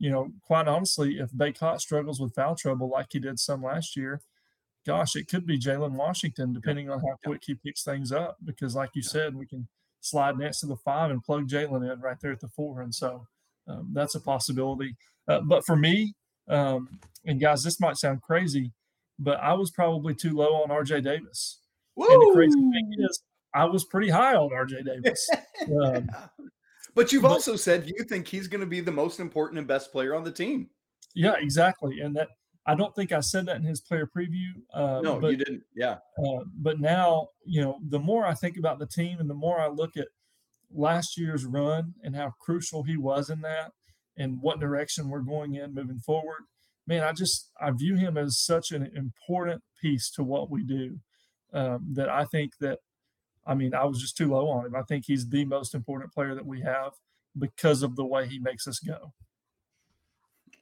you 0.00 0.10
know, 0.10 0.32
quite 0.42 0.66
honestly, 0.66 1.20
if 1.20 1.30
Bacot 1.30 1.80
struggles 1.80 2.18
with 2.18 2.34
foul 2.34 2.56
trouble 2.56 2.88
like 2.88 3.12
he 3.12 3.20
did 3.20 3.38
some 3.38 3.62
last 3.62 3.96
year, 3.96 4.20
gosh, 4.84 5.14
it 5.14 5.28
could 5.28 5.46
be 5.46 5.60
Jalen 5.60 5.92
Washington, 5.92 6.52
depending 6.52 6.90
on 6.90 6.98
how 6.98 7.18
quick 7.24 7.42
he 7.46 7.54
picks 7.54 7.84
things 7.84 8.10
up. 8.10 8.36
Because, 8.44 8.74
like 8.74 8.90
you 8.94 9.02
said, 9.02 9.36
we 9.36 9.46
can 9.46 9.68
slide 10.00 10.36
next 10.38 10.58
to 10.58 10.66
the 10.66 10.76
five 10.76 11.12
and 11.12 11.22
plug 11.22 11.46
Jalen 11.46 11.88
in 11.92 12.00
right 12.00 12.18
there 12.20 12.32
at 12.32 12.40
the 12.40 12.48
four. 12.48 12.80
And 12.80 12.92
so 12.92 13.28
um, 13.68 13.90
that's 13.92 14.16
a 14.16 14.20
possibility. 14.20 14.96
Uh, 15.28 15.40
but 15.40 15.64
for 15.64 15.76
me, 15.76 16.14
um, 16.48 16.98
and 17.26 17.40
guys, 17.40 17.62
this 17.62 17.80
might 17.80 17.96
sound 17.96 18.22
crazy, 18.22 18.72
but 19.18 19.38
I 19.40 19.52
was 19.52 19.70
probably 19.70 20.14
too 20.14 20.34
low 20.34 20.62
on 20.62 20.70
RJ 20.70 21.04
Davis. 21.04 21.60
Woo! 21.96 22.06
And 22.08 22.20
the 22.22 22.32
crazy 22.34 22.54
thing 22.54 22.94
is, 22.98 23.22
I 23.54 23.64
was 23.64 23.84
pretty 23.84 24.08
high 24.08 24.34
on 24.34 24.50
RJ 24.50 24.84
Davis. 24.84 25.28
Um, 25.84 26.08
but 26.94 27.12
you've 27.12 27.22
but, 27.22 27.32
also 27.32 27.56
said 27.56 27.88
you 27.88 28.04
think 28.04 28.28
he's 28.28 28.46
going 28.46 28.60
to 28.60 28.66
be 28.66 28.80
the 28.80 28.92
most 28.92 29.18
important 29.18 29.58
and 29.58 29.66
best 29.66 29.90
player 29.90 30.14
on 30.14 30.22
the 30.22 30.30
team. 30.30 30.70
Yeah, 31.16 31.34
exactly. 31.36 32.00
And 32.00 32.14
that 32.14 32.28
I 32.64 32.76
don't 32.76 32.94
think 32.94 33.10
I 33.10 33.20
said 33.20 33.46
that 33.46 33.56
in 33.56 33.64
his 33.64 33.80
player 33.80 34.08
preview. 34.16 34.52
Uh, 34.72 35.00
no, 35.02 35.18
but, 35.18 35.32
you 35.32 35.36
didn't. 35.36 35.62
Yeah. 35.74 35.96
Uh, 36.16 36.44
but 36.58 36.78
now, 36.78 37.28
you 37.44 37.60
know, 37.60 37.80
the 37.88 37.98
more 37.98 38.24
I 38.24 38.34
think 38.34 38.56
about 38.56 38.78
the 38.78 38.86
team 38.86 39.18
and 39.18 39.28
the 39.28 39.34
more 39.34 39.60
I 39.60 39.66
look 39.66 39.96
at 39.96 40.06
last 40.72 41.18
year's 41.18 41.44
run 41.44 41.94
and 42.02 42.14
how 42.14 42.34
crucial 42.38 42.84
he 42.84 42.96
was 42.96 43.30
in 43.30 43.40
that 43.40 43.72
and 44.18 44.40
what 44.42 44.60
direction 44.60 45.08
we're 45.08 45.20
going 45.20 45.54
in 45.54 45.74
moving 45.74 46.00
forward, 46.00 46.42
man, 46.86 47.02
I 47.02 47.12
just 47.12 47.50
I 47.60 47.70
view 47.70 47.94
him 47.94 48.18
as 48.18 48.38
such 48.38 48.72
an 48.72 48.90
important 48.94 49.62
piece 49.80 50.10
to 50.10 50.22
what 50.22 50.50
we 50.50 50.62
do 50.64 50.98
um, 51.52 51.86
that 51.92 52.08
I 52.08 52.24
think 52.24 52.52
that 52.60 52.80
I 53.46 53.54
mean, 53.54 53.74
I 53.74 53.84
was 53.84 54.00
just 54.00 54.16
too 54.16 54.30
low 54.30 54.48
on 54.50 54.66
him. 54.66 54.76
I 54.76 54.82
think 54.82 55.06
he's 55.06 55.26
the 55.26 55.46
most 55.46 55.74
important 55.74 56.12
player 56.12 56.34
that 56.34 56.44
we 56.44 56.60
have 56.60 56.92
because 57.38 57.82
of 57.82 57.96
the 57.96 58.04
way 58.04 58.26
he 58.28 58.38
makes 58.38 58.66
us 58.68 58.78
go. 58.78 59.14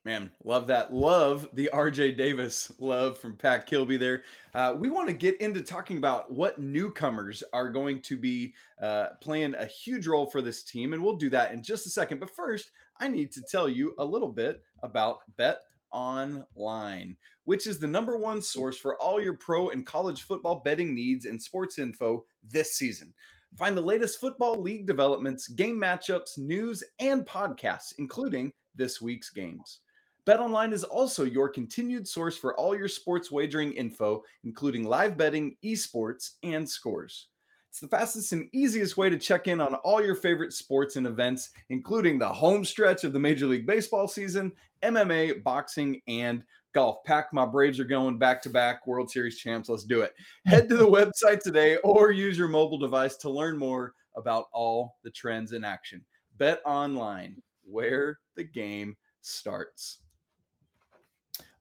Man, 0.05 0.31
love 0.45 0.69
that. 0.69 0.95
Love 0.95 1.49
the 1.55 1.69
RJ 1.75 2.17
Davis 2.17 2.71
love 2.79 3.19
from 3.19 3.35
Pat 3.35 3.67
Kilby 3.67 3.97
there. 3.97 4.23
Uh, 4.55 4.73
we 4.79 4.89
want 4.89 5.09
to 5.09 5.13
get 5.13 5.41
into 5.41 5.63
talking 5.63 5.99
about 5.99 6.31
what 6.31 6.61
newcomers 6.61 7.43
are 7.53 7.69
going 7.69 8.01
to 8.03 8.17
be 8.17 8.55
uh, 8.81 9.09
playing 9.21 9.57
a 9.57 9.67
huge 9.67 10.07
role 10.07 10.27
for 10.27 10.41
this 10.41 10.63
team. 10.63 10.93
And 10.93 11.03
we'll 11.03 11.17
do 11.17 11.29
that 11.31 11.53
in 11.53 11.61
just 11.61 11.87
a 11.87 11.91
second. 11.91 12.21
But 12.21 12.31
first, 12.31 12.71
I 13.01 13.09
need 13.09 13.33
to 13.33 13.43
tell 13.43 13.69
you 13.69 13.95
a 13.99 14.05
little 14.05 14.33
bit 14.33 14.63
about 14.83 15.19
Bet 15.37 15.59
Online, 15.93 17.17
which 17.45 17.67
is 17.67 17.79
the 17.79 17.87
number 17.87 18.17
one 18.17 18.43
source 18.43 18.79
for 18.79 19.01
all 19.01 19.21
your 19.21 19.35
pro 19.35 19.71
and 19.71 19.87
college 19.87 20.23
football 20.23 20.63
betting 20.65 20.95
needs 20.95 21.27
and 21.27 21.41
sports 21.41 21.79
info 21.79 22.25
this 22.43 22.75
season. 22.75 23.13
Find 23.57 23.77
the 23.77 23.83
latest 23.83 24.21
football 24.21 24.61
league 24.61 24.87
developments, 24.87 25.49
game 25.49 25.81
matchups, 25.81 26.39
news, 26.39 26.83
and 26.99 27.25
podcasts, 27.27 27.95
including 27.99 28.53
this 28.75 29.01
week's 29.01 29.31
games. 29.31 29.81
BetOnline 30.27 30.73
is 30.73 30.83
also 30.83 31.25
your 31.25 31.49
continued 31.49 32.09
source 32.09 32.37
for 32.37 32.59
all 32.59 32.77
your 32.77 32.89
sports 32.89 33.31
wagering 33.31 33.73
info, 33.73 34.23
including 34.45 34.85
live 34.85 35.17
betting, 35.17 35.57
esports, 35.65 36.33
and 36.43 36.69
scores. 36.69 37.29
It's 37.77 37.83
the 37.83 37.89
fastest 37.89 38.33
and 38.33 38.49
easiest 38.53 38.97
way 38.97 39.11
to 39.11 39.19
check 39.19 39.49
in 39.49 39.61
on 39.61 39.75
all 39.75 40.03
your 40.03 40.15
favorite 40.15 40.55
sports 40.55 40.97
and 40.97 41.07
events, 41.07 41.51
including 41.69 42.19
the 42.19 42.27
home 42.27 42.65
stretch 42.65 43.05
of 43.05 43.13
the 43.13 43.19
Major 43.19 43.45
League 43.45 43.67
Baseball 43.67 44.09
season, 44.09 44.51
MMA, 44.83 45.43
boxing, 45.43 46.01
and 46.09 46.43
golf. 46.73 47.05
Pack 47.05 47.35
my 47.35 47.45
Braves 47.45 47.79
are 47.79 47.85
going 47.85 48.17
back 48.17 48.41
to 48.41 48.49
back 48.49 48.87
World 48.87 49.11
Series 49.11 49.37
champs. 49.37 49.69
Let's 49.69 49.85
do 49.85 50.01
it. 50.01 50.15
Head 50.47 50.71
to 50.71 50.77
the 50.79 50.89
website 50.89 51.41
today 51.41 51.77
or 51.85 52.11
use 52.13 52.39
your 52.39 52.49
mobile 52.49 52.79
device 52.79 53.19
to 53.19 53.29
learn 53.29 53.59
more 53.59 53.93
about 54.17 54.47
all 54.55 54.97
the 55.05 55.11
trends 55.11 55.53
in 55.53 55.63
action. 55.63 56.03
Bet 56.39 56.63
online, 56.65 57.43
where 57.63 58.21
the 58.37 58.45
game 58.45 58.97
starts. 59.21 59.99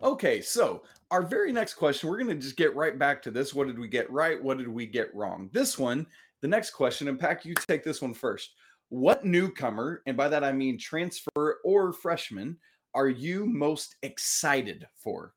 Okay, 0.06 0.40
so 0.40 0.84
our 1.10 1.24
very 1.24 1.52
next 1.52 1.74
question, 1.74 2.08
we're 2.08 2.20
going 2.20 2.30
to 2.30 2.36
just 2.36 2.58
get 2.58 2.76
right 2.76 2.98
back 2.98 3.24
to 3.24 3.32
this. 3.32 3.56
What 3.56 3.66
did 3.66 3.80
we 3.80 3.88
get 3.88 4.10
right? 4.12 4.42
What 4.42 4.60
did 4.60 4.68
we 4.68 4.86
get 4.86 5.14
wrong? 5.16 5.50
This 5.52 5.80
one, 5.80 6.06
the 6.42 6.48
next 6.48 6.72
question, 6.72 7.08
and 7.08 7.20
Pack, 7.20 7.44
you 7.44 7.56
take 7.56 7.84
this 7.84 8.04
one 8.04 8.14
first. 8.14 8.52
What 8.90 9.26
newcomer, 9.26 10.04
and 10.06 10.16
by 10.16 10.28
that 10.28 10.44
I 10.44 10.52
mean 10.52 10.78
transfer 10.78 11.60
or 11.66 11.92
freshman, 11.92 12.56
are 12.94 13.10
you 13.10 13.48
most 13.48 13.96
excited 14.04 14.88
for? 14.96 15.34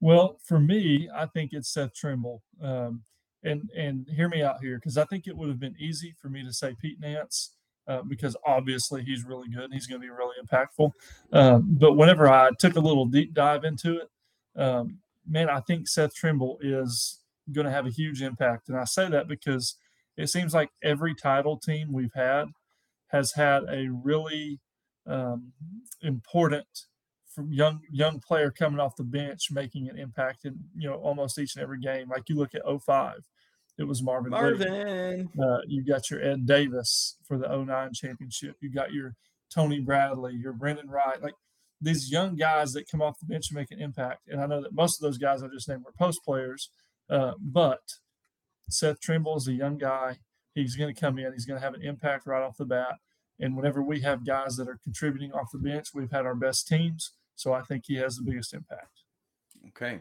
Well, 0.00 0.38
for 0.44 0.60
me, 0.60 1.08
I 1.16 1.24
think 1.24 1.54
it's 1.54 1.72
Seth 1.72 1.94
Trimble. 1.94 2.42
Um, 2.62 3.02
and 3.44 3.70
and 3.74 4.06
hear 4.14 4.28
me 4.28 4.42
out 4.42 4.60
here 4.60 4.76
because 4.76 4.98
I 4.98 5.04
think 5.06 5.26
it 5.26 5.36
would 5.36 5.48
have 5.48 5.58
been 5.58 5.74
easy 5.78 6.14
for 6.20 6.28
me 6.28 6.44
to 6.44 6.52
say 6.52 6.76
Pete 6.80 7.00
Nance 7.00 7.56
uh, 7.88 8.02
because 8.02 8.36
obviously 8.46 9.02
he's 9.02 9.24
really 9.24 9.48
good 9.48 9.64
and 9.64 9.74
he's 9.74 9.86
going 9.86 10.00
to 10.00 10.06
be 10.06 10.10
really 10.10 10.36
impactful. 10.42 10.90
Um, 11.32 11.76
but 11.78 11.94
whenever 11.94 12.28
I 12.28 12.50
took 12.58 12.76
a 12.76 12.80
little 12.80 13.06
deep 13.06 13.34
dive 13.34 13.64
into 13.64 13.98
it, 13.98 14.08
um, 14.60 14.98
man, 15.26 15.48
I 15.48 15.60
think 15.60 15.88
Seth 15.88 16.14
Trimble 16.14 16.58
is 16.60 17.20
going 17.50 17.66
to 17.66 17.72
have 17.72 17.86
a 17.86 17.90
huge 17.90 18.22
impact. 18.22 18.68
And 18.68 18.78
I 18.78 18.84
say 18.84 19.08
that 19.08 19.28
because 19.28 19.76
it 20.16 20.28
seems 20.28 20.54
like 20.54 20.70
every 20.82 21.14
title 21.14 21.56
team 21.56 21.92
we've 21.92 22.14
had 22.14 22.46
has 23.08 23.32
had 23.32 23.64
a 23.70 23.88
really 23.88 24.60
um, 25.06 25.52
important 26.02 26.66
young 27.48 27.80
young 27.90 28.20
player 28.20 28.50
coming 28.50 28.78
off 28.78 28.96
the 28.96 29.02
bench 29.02 29.48
making 29.50 29.88
an 29.88 29.98
impact 29.98 30.44
in 30.44 30.58
you 30.76 30.88
know 30.88 30.96
almost 30.96 31.38
each 31.38 31.56
and 31.56 31.62
every 31.62 31.80
game. 31.80 32.08
Like 32.08 32.28
you 32.28 32.36
look 32.36 32.54
at 32.54 32.62
05, 32.64 33.26
it 33.78 33.84
was 33.84 34.02
Marvin. 34.02 34.30
Marvin. 34.30 35.28
Uh, 35.40 35.58
you 35.66 35.84
got 35.84 36.10
your 36.10 36.22
Ed 36.22 36.46
Davis 36.46 37.16
for 37.26 37.38
the 37.38 37.48
09 37.48 37.92
championship. 37.94 38.56
You 38.60 38.70
got 38.70 38.92
your 38.92 39.14
Tony 39.52 39.80
Bradley, 39.80 40.34
your 40.34 40.52
Brendan 40.52 40.90
Wright. 40.90 41.22
Like 41.22 41.34
these 41.80 42.10
young 42.10 42.36
guys 42.36 42.72
that 42.72 42.88
come 42.90 43.02
off 43.02 43.18
the 43.18 43.26
bench 43.26 43.50
and 43.50 43.58
make 43.58 43.70
an 43.70 43.80
impact. 43.80 44.28
And 44.28 44.40
I 44.40 44.46
know 44.46 44.62
that 44.62 44.74
most 44.74 45.00
of 45.00 45.06
those 45.06 45.18
guys 45.18 45.42
I 45.42 45.48
just 45.48 45.68
named 45.68 45.84
were 45.84 45.92
post 45.92 46.20
players, 46.24 46.70
uh, 47.10 47.32
but 47.40 47.80
Seth 48.68 49.00
Trimble 49.00 49.36
is 49.36 49.48
a 49.48 49.52
young 49.52 49.78
guy. 49.78 50.18
He's 50.54 50.76
going 50.76 50.94
to 50.94 51.00
come 51.00 51.18
in. 51.18 51.32
He's 51.32 51.46
going 51.46 51.58
to 51.58 51.64
have 51.64 51.74
an 51.74 51.82
impact 51.82 52.26
right 52.26 52.42
off 52.42 52.56
the 52.56 52.64
bat. 52.64 52.96
And 53.40 53.56
whenever 53.56 53.82
we 53.82 54.02
have 54.02 54.26
guys 54.26 54.56
that 54.56 54.68
are 54.68 54.78
contributing 54.84 55.32
off 55.32 55.50
the 55.52 55.58
bench, 55.58 55.88
we've 55.94 56.10
had 56.10 56.26
our 56.26 56.34
best 56.34 56.68
teams. 56.68 57.12
So 57.34 57.52
I 57.52 57.62
think 57.62 57.84
he 57.86 57.96
has 57.96 58.16
the 58.16 58.22
biggest 58.22 58.54
impact. 58.54 59.00
Okay. 59.68 60.00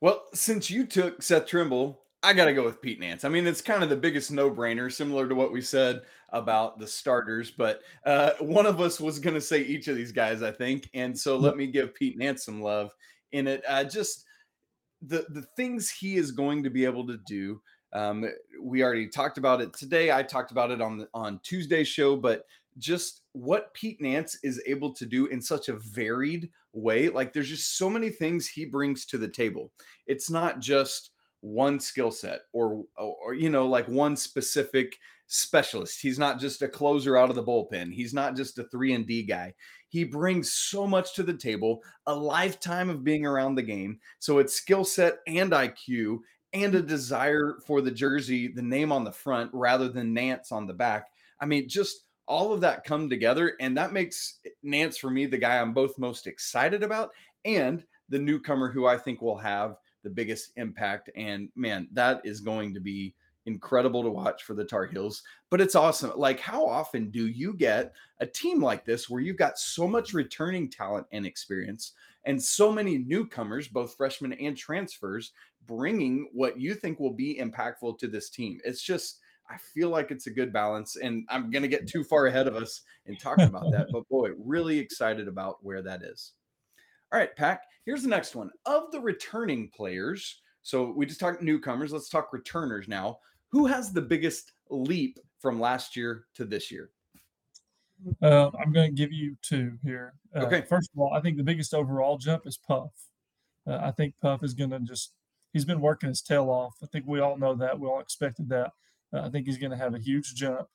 Well, 0.00 0.24
since 0.32 0.70
you 0.70 0.86
took 0.86 1.22
Seth 1.22 1.46
Trimble 1.46 2.03
I 2.24 2.32
got 2.32 2.46
to 2.46 2.54
go 2.54 2.64
with 2.64 2.80
Pete 2.80 2.98
Nance. 2.98 3.24
I 3.24 3.28
mean, 3.28 3.46
it's 3.46 3.60
kind 3.60 3.82
of 3.82 3.90
the 3.90 3.96
biggest 3.96 4.30
no 4.30 4.50
brainer, 4.50 4.90
similar 4.90 5.28
to 5.28 5.34
what 5.34 5.52
we 5.52 5.60
said 5.60 6.02
about 6.30 6.78
the 6.78 6.86
starters. 6.86 7.50
But 7.50 7.82
uh, 8.06 8.30
one 8.40 8.64
of 8.64 8.80
us 8.80 8.98
was 8.98 9.18
going 9.18 9.34
to 9.34 9.40
say 9.42 9.60
each 9.60 9.88
of 9.88 9.96
these 9.96 10.10
guys, 10.10 10.42
I 10.42 10.50
think. 10.50 10.88
And 10.94 11.16
so 11.16 11.36
let 11.36 11.56
me 11.56 11.66
give 11.66 11.94
Pete 11.94 12.16
Nance 12.16 12.46
some 12.46 12.62
love 12.62 12.92
in 13.32 13.46
it. 13.46 13.62
Uh, 13.68 13.84
just 13.84 14.24
the, 15.02 15.26
the 15.28 15.42
things 15.54 15.90
he 15.90 16.16
is 16.16 16.32
going 16.32 16.62
to 16.62 16.70
be 16.70 16.86
able 16.86 17.06
to 17.06 17.18
do. 17.26 17.60
Um, 17.92 18.28
we 18.60 18.82
already 18.82 19.06
talked 19.06 19.36
about 19.36 19.60
it 19.60 19.74
today. 19.74 20.10
I 20.10 20.22
talked 20.22 20.50
about 20.50 20.70
it 20.70 20.80
on 20.80 20.96
the, 20.96 21.08
on 21.12 21.40
Tuesday's 21.44 21.88
show, 21.88 22.16
but 22.16 22.46
just 22.78 23.20
what 23.32 23.72
Pete 23.74 24.00
Nance 24.00 24.38
is 24.42 24.62
able 24.66 24.94
to 24.94 25.04
do 25.04 25.26
in 25.26 25.42
such 25.42 25.68
a 25.68 25.76
varied 25.76 26.48
way. 26.72 27.08
Like 27.08 27.32
there's 27.32 27.50
just 27.50 27.76
so 27.76 27.90
many 27.90 28.08
things 28.08 28.48
he 28.48 28.64
brings 28.64 29.04
to 29.06 29.18
the 29.18 29.28
table. 29.28 29.70
It's 30.06 30.30
not 30.30 30.58
just 30.58 31.10
one 31.44 31.78
skill 31.78 32.10
set 32.10 32.40
or, 32.54 32.84
or 32.96 33.34
you 33.34 33.50
know 33.50 33.66
like 33.66 33.86
one 33.86 34.16
specific 34.16 34.96
specialist. 35.26 36.00
He's 36.00 36.18
not 36.18 36.40
just 36.40 36.62
a 36.62 36.68
closer 36.68 37.16
out 37.16 37.28
of 37.28 37.36
the 37.36 37.44
bullpen. 37.44 37.92
He's 37.92 38.14
not 38.14 38.36
just 38.36 38.58
a 38.58 38.64
3 38.64 38.94
and 38.94 39.06
D 39.06 39.22
guy. 39.22 39.54
He 39.88 40.04
brings 40.04 40.50
so 40.50 40.86
much 40.86 41.14
to 41.14 41.22
the 41.22 41.34
table 41.34 41.82
a 42.06 42.14
lifetime 42.14 42.88
of 42.88 43.04
being 43.04 43.26
around 43.26 43.54
the 43.54 43.62
game. 43.62 43.98
So 44.18 44.38
it's 44.38 44.54
skill 44.54 44.84
set 44.84 45.18
and 45.26 45.52
IQ 45.52 46.18
and 46.52 46.74
a 46.74 46.82
desire 46.82 47.58
for 47.66 47.80
the 47.80 47.90
jersey 47.90 48.48
the 48.48 48.62
name 48.62 48.90
on 48.90 49.04
the 49.04 49.12
front 49.12 49.50
rather 49.52 49.88
than 49.88 50.14
Nance 50.14 50.50
on 50.50 50.66
the 50.66 50.74
back. 50.74 51.08
I 51.40 51.46
mean 51.46 51.68
just 51.68 52.04
all 52.26 52.54
of 52.54 52.62
that 52.62 52.84
come 52.84 53.10
together 53.10 53.54
and 53.60 53.76
that 53.76 53.92
makes 53.92 54.38
Nance 54.62 54.96
for 54.96 55.10
me 55.10 55.26
the 55.26 55.36
guy 55.36 55.58
I'm 55.58 55.74
both 55.74 55.98
most 55.98 56.26
excited 56.26 56.82
about 56.82 57.10
and 57.44 57.84
the 58.08 58.18
newcomer 58.18 58.70
who 58.70 58.86
I 58.86 58.96
think 58.96 59.20
will 59.20 59.36
have 59.36 59.76
the 60.04 60.10
biggest 60.10 60.52
impact. 60.56 61.10
And 61.16 61.48
man, 61.56 61.88
that 61.92 62.20
is 62.24 62.40
going 62.40 62.72
to 62.74 62.80
be 62.80 63.14
incredible 63.46 64.02
to 64.02 64.10
watch 64.10 64.44
for 64.44 64.54
the 64.54 64.64
Tar 64.64 64.86
Heels, 64.86 65.22
but 65.50 65.60
it's 65.60 65.74
awesome. 65.74 66.12
Like, 66.16 66.40
how 66.40 66.66
often 66.66 67.10
do 67.10 67.26
you 67.26 67.54
get 67.54 67.92
a 68.20 68.26
team 68.26 68.62
like 68.62 68.84
this 68.84 69.10
where 69.10 69.20
you've 69.20 69.36
got 69.36 69.58
so 69.58 69.86
much 69.86 70.14
returning 70.14 70.70
talent 70.70 71.06
and 71.12 71.26
experience 71.26 71.92
and 72.24 72.42
so 72.42 72.72
many 72.72 72.98
newcomers, 72.98 73.68
both 73.68 73.96
freshmen 73.96 74.32
and 74.34 74.56
transfers, 74.56 75.32
bringing 75.66 76.28
what 76.32 76.58
you 76.58 76.74
think 76.74 77.00
will 77.00 77.12
be 77.12 77.38
impactful 77.40 77.98
to 77.98 78.08
this 78.08 78.30
team? 78.30 78.60
It's 78.64 78.82
just, 78.82 79.18
I 79.50 79.56
feel 79.58 79.90
like 79.90 80.10
it's 80.10 80.26
a 80.26 80.30
good 80.30 80.52
balance, 80.52 80.96
and 80.96 81.24
I'm 81.28 81.50
going 81.50 81.62
to 81.62 81.68
get 81.68 81.86
too 81.86 82.02
far 82.02 82.26
ahead 82.26 82.48
of 82.48 82.56
us 82.56 82.80
in 83.06 83.16
talking 83.16 83.46
about 83.46 83.70
that, 83.72 83.88
but 83.92 84.08
boy, 84.08 84.30
really 84.38 84.78
excited 84.78 85.28
about 85.28 85.58
where 85.62 85.82
that 85.82 86.02
is. 86.02 86.32
All 87.14 87.20
right, 87.20 87.36
Pack, 87.36 87.62
here's 87.86 88.02
the 88.02 88.08
next 88.08 88.34
one. 88.34 88.50
Of 88.66 88.90
the 88.90 88.98
returning 88.98 89.70
players, 89.72 90.42
so 90.62 90.90
we 90.90 91.06
just 91.06 91.20
talked 91.20 91.42
newcomers, 91.42 91.92
let's 91.92 92.08
talk 92.08 92.32
returners 92.32 92.88
now. 92.88 93.18
Who 93.52 93.66
has 93.66 93.92
the 93.92 94.02
biggest 94.02 94.50
leap 94.68 95.20
from 95.38 95.60
last 95.60 95.94
year 95.94 96.24
to 96.34 96.44
this 96.44 96.72
year? 96.72 96.90
Uh, 98.20 98.50
I'm 98.60 98.72
going 98.72 98.90
to 98.90 98.96
give 99.00 99.12
you 99.12 99.36
two 99.42 99.78
here. 99.84 100.14
Uh, 100.34 100.40
okay. 100.40 100.62
First 100.62 100.90
of 100.92 100.98
all, 100.98 101.12
I 101.14 101.20
think 101.20 101.36
the 101.36 101.44
biggest 101.44 101.72
overall 101.72 102.18
jump 102.18 102.48
is 102.48 102.58
Puff. 102.58 102.90
Uh, 103.64 103.78
I 103.80 103.92
think 103.92 104.16
Puff 104.20 104.42
is 104.42 104.52
going 104.52 104.70
to 104.70 104.80
just, 104.80 105.12
he's 105.52 105.64
been 105.64 105.80
working 105.80 106.08
his 106.08 106.20
tail 106.20 106.50
off. 106.50 106.74
I 106.82 106.86
think 106.86 107.04
we 107.06 107.20
all 107.20 107.38
know 107.38 107.54
that. 107.54 107.78
We 107.78 107.86
all 107.86 108.00
expected 108.00 108.48
that. 108.48 108.72
Uh, 109.12 109.20
I 109.20 109.30
think 109.30 109.46
he's 109.46 109.58
going 109.58 109.70
to 109.70 109.76
have 109.76 109.94
a 109.94 110.00
huge 110.00 110.34
jump, 110.34 110.66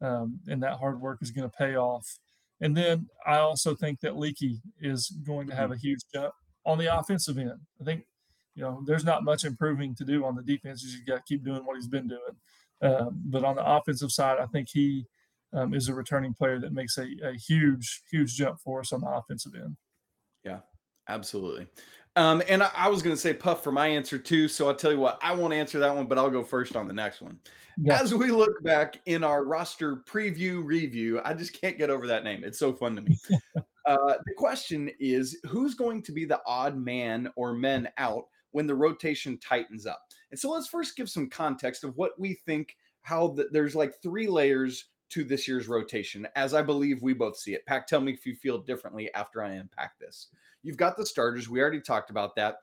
um, 0.00 0.40
and 0.48 0.60
that 0.64 0.80
hard 0.80 1.00
work 1.00 1.20
is 1.22 1.30
going 1.30 1.48
to 1.48 1.56
pay 1.56 1.76
off. 1.76 2.18
And 2.64 2.74
then 2.74 3.08
I 3.26 3.36
also 3.36 3.74
think 3.74 4.00
that 4.00 4.16
Leaky 4.16 4.60
is 4.80 5.10
going 5.26 5.46
to 5.48 5.54
have 5.54 5.70
Mm-hmm. 5.70 5.74
a 5.74 5.86
huge 5.86 6.00
jump 6.12 6.34
on 6.64 6.78
the 6.78 6.98
offensive 6.98 7.36
end. 7.36 7.60
I 7.80 7.84
think, 7.84 8.04
you 8.54 8.62
know, 8.62 8.82
there's 8.86 9.04
not 9.04 9.22
much 9.22 9.44
improving 9.44 9.94
to 9.96 10.04
do 10.04 10.24
on 10.24 10.34
the 10.34 10.42
defense. 10.42 10.82
He's 10.82 11.00
got 11.02 11.16
to 11.16 11.22
keep 11.28 11.44
doing 11.44 11.64
what 11.66 11.76
he's 11.76 11.86
been 11.86 12.08
doing. 12.08 12.34
Um, 12.80 13.20
but 13.26 13.44
on 13.44 13.56
the 13.56 13.70
offensive 13.76 14.10
side, 14.10 14.38
I 14.40 14.46
think 14.46 14.68
he 14.72 15.04
um, 15.52 15.74
is 15.74 15.88
a 15.88 15.94
returning 15.94 16.32
player 16.32 16.58
that 16.58 16.72
makes 16.72 16.96
a, 16.96 17.06
a 17.22 17.32
huge, 17.34 18.02
huge 18.10 18.34
jump 18.34 18.58
for 18.64 18.80
us 18.80 18.92
on 18.94 19.02
the 19.02 19.08
offensive 19.08 19.54
end. 19.54 19.76
Yeah, 20.42 20.60
absolutely. 21.08 21.66
Um, 22.16 22.42
and 22.48 22.62
I, 22.62 22.70
I 22.74 22.88
was 22.88 23.02
going 23.02 23.14
to 23.14 23.20
say 23.20 23.34
Puff 23.34 23.64
for 23.64 23.72
my 23.72 23.88
answer 23.88 24.18
too. 24.18 24.48
So 24.48 24.68
I'll 24.68 24.74
tell 24.74 24.92
you 24.92 25.00
what, 25.00 25.18
I 25.22 25.34
won't 25.34 25.52
answer 25.52 25.78
that 25.80 25.94
one, 25.94 26.06
but 26.06 26.18
I'll 26.18 26.30
go 26.30 26.44
first 26.44 26.76
on 26.76 26.86
the 26.86 26.94
next 26.94 27.20
one. 27.20 27.38
Yeah. 27.76 28.00
As 28.00 28.14
we 28.14 28.30
look 28.30 28.62
back 28.62 29.00
in 29.06 29.24
our 29.24 29.44
roster 29.44 29.96
preview 30.08 30.64
review, 30.64 31.20
I 31.24 31.34
just 31.34 31.60
can't 31.60 31.76
get 31.76 31.90
over 31.90 32.06
that 32.06 32.22
name. 32.22 32.44
It's 32.44 32.58
so 32.58 32.72
fun 32.72 32.94
to 32.96 33.02
me. 33.02 33.18
uh, 33.86 34.14
the 34.24 34.34
question 34.36 34.90
is 35.00 35.38
who's 35.48 35.74
going 35.74 36.02
to 36.02 36.12
be 36.12 36.24
the 36.24 36.40
odd 36.46 36.76
man 36.76 37.30
or 37.34 37.52
men 37.52 37.88
out 37.98 38.26
when 38.52 38.68
the 38.68 38.74
rotation 38.74 39.38
tightens 39.38 39.86
up? 39.86 40.00
And 40.30 40.38
so 40.38 40.50
let's 40.50 40.68
first 40.68 40.96
give 40.96 41.10
some 41.10 41.28
context 41.28 41.82
of 41.82 41.96
what 41.96 42.12
we 42.18 42.34
think, 42.46 42.76
how 43.02 43.28
the, 43.28 43.48
there's 43.50 43.74
like 43.74 44.00
three 44.02 44.28
layers 44.28 44.84
to 45.10 45.24
this 45.24 45.46
year's 45.46 45.68
rotation, 45.68 46.26
as 46.36 46.54
I 46.54 46.62
believe 46.62 47.02
we 47.02 47.12
both 47.12 47.36
see 47.36 47.54
it. 47.54 47.66
Pack, 47.66 47.86
tell 47.86 48.00
me 48.00 48.12
if 48.12 48.24
you 48.24 48.34
feel 48.34 48.58
differently 48.58 49.12
after 49.14 49.42
I 49.42 49.50
unpack 49.50 49.98
this. 49.98 50.28
You've 50.64 50.76
got 50.76 50.96
the 50.96 51.06
starters. 51.06 51.48
We 51.48 51.60
already 51.60 51.80
talked 51.80 52.10
about 52.10 52.34
that. 52.36 52.56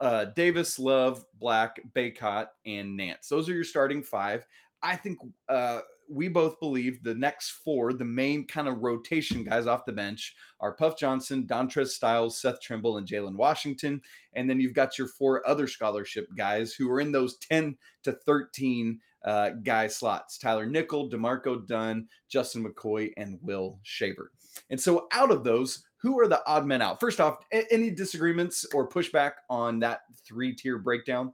Uh, 0.00 0.26
Davis, 0.36 0.78
Love, 0.78 1.24
Black, 1.38 1.80
Bacot, 1.94 2.48
and 2.66 2.96
Nance. 2.96 3.28
Those 3.28 3.48
are 3.48 3.54
your 3.54 3.64
starting 3.64 4.02
five. 4.02 4.44
I 4.82 4.96
think 4.96 5.18
uh, 5.48 5.80
we 6.08 6.28
both 6.28 6.60
believe 6.60 7.02
the 7.02 7.14
next 7.14 7.50
four, 7.64 7.92
the 7.92 8.04
main 8.04 8.46
kind 8.46 8.68
of 8.68 8.82
rotation 8.82 9.44
guys 9.44 9.66
off 9.66 9.84
the 9.84 9.92
bench, 9.92 10.34
are 10.60 10.74
Puff 10.74 10.98
Johnson, 10.98 11.46
Dontrez 11.46 11.88
Styles, 11.88 12.40
Seth 12.40 12.60
Trimble, 12.60 12.98
and 12.98 13.06
Jalen 13.06 13.36
Washington. 13.36 14.00
And 14.34 14.48
then 14.48 14.60
you've 14.60 14.74
got 14.74 14.98
your 14.98 15.08
four 15.08 15.46
other 15.48 15.66
scholarship 15.66 16.26
guys 16.36 16.74
who 16.74 16.90
are 16.90 17.00
in 17.00 17.12
those 17.12 17.36
10 17.38 17.76
to 18.04 18.12
13 18.12 19.00
uh, 19.24 19.50
guy 19.64 19.88
slots 19.88 20.38
Tyler 20.38 20.66
Nickel, 20.66 21.08
D'Marco 21.08 21.56
Dunn, 21.56 22.06
Justin 22.28 22.64
McCoy, 22.64 23.12
and 23.16 23.38
Will 23.42 23.78
Shaver. 23.82 24.30
And 24.70 24.80
so 24.80 25.08
out 25.12 25.30
of 25.30 25.44
those, 25.44 25.84
who 25.98 26.18
are 26.20 26.28
the 26.28 26.42
odd 26.46 26.66
men 26.66 26.82
out? 26.82 27.00
First 27.00 27.20
off, 27.20 27.38
a- 27.52 27.72
any 27.72 27.90
disagreements 27.90 28.64
or 28.74 28.88
pushback 28.88 29.32
on 29.48 29.78
that 29.80 30.00
three 30.26 30.54
tier 30.54 30.78
breakdown? 30.78 31.32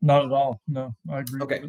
Not 0.00 0.24
at 0.24 0.32
all. 0.32 0.60
No, 0.68 0.94
I 1.10 1.20
agree. 1.20 1.40
Okay. 1.42 1.62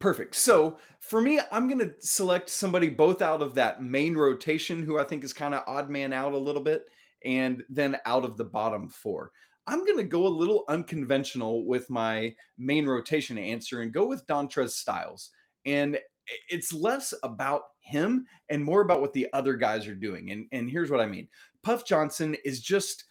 Perfect. 0.00 0.36
So 0.36 0.78
for 1.00 1.20
me, 1.20 1.40
I'm 1.50 1.66
going 1.66 1.80
to 1.80 1.92
select 1.98 2.48
somebody 2.48 2.88
both 2.88 3.20
out 3.20 3.42
of 3.42 3.54
that 3.54 3.82
main 3.82 4.16
rotation 4.16 4.84
who 4.84 4.98
I 4.98 5.04
think 5.04 5.24
is 5.24 5.32
kind 5.32 5.54
of 5.54 5.64
odd 5.66 5.90
man 5.90 6.12
out 6.12 6.34
a 6.34 6.38
little 6.38 6.62
bit, 6.62 6.84
and 7.24 7.64
then 7.68 7.96
out 8.06 8.24
of 8.24 8.36
the 8.36 8.44
bottom 8.44 8.88
four. 8.88 9.32
I'm 9.66 9.84
going 9.84 9.98
to 9.98 10.04
go 10.04 10.26
a 10.26 10.28
little 10.28 10.64
unconventional 10.68 11.66
with 11.66 11.90
my 11.90 12.34
main 12.56 12.86
rotation 12.86 13.36
answer 13.36 13.82
and 13.82 13.92
go 13.92 14.06
with 14.06 14.26
Dontrez 14.26 14.70
Styles. 14.70 15.30
And 15.66 15.98
it's 16.48 16.72
less 16.72 17.14
about 17.22 17.62
him 17.80 18.26
and 18.48 18.64
more 18.64 18.82
about 18.82 19.00
what 19.00 19.12
the 19.12 19.28
other 19.32 19.54
guys 19.54 19.86
are 19.86 19.94
doing. 19.94 20.30
And, 20.30 20.46
and 20.52 20.70
here's 20.70 20.90
what 20.90 21.00
I 21.00 21.06
mean 21.06 21.28
Puff 21.62 21.84
Johnson 21.86 22.36
is 22.44 22.60
just 22.60 23.04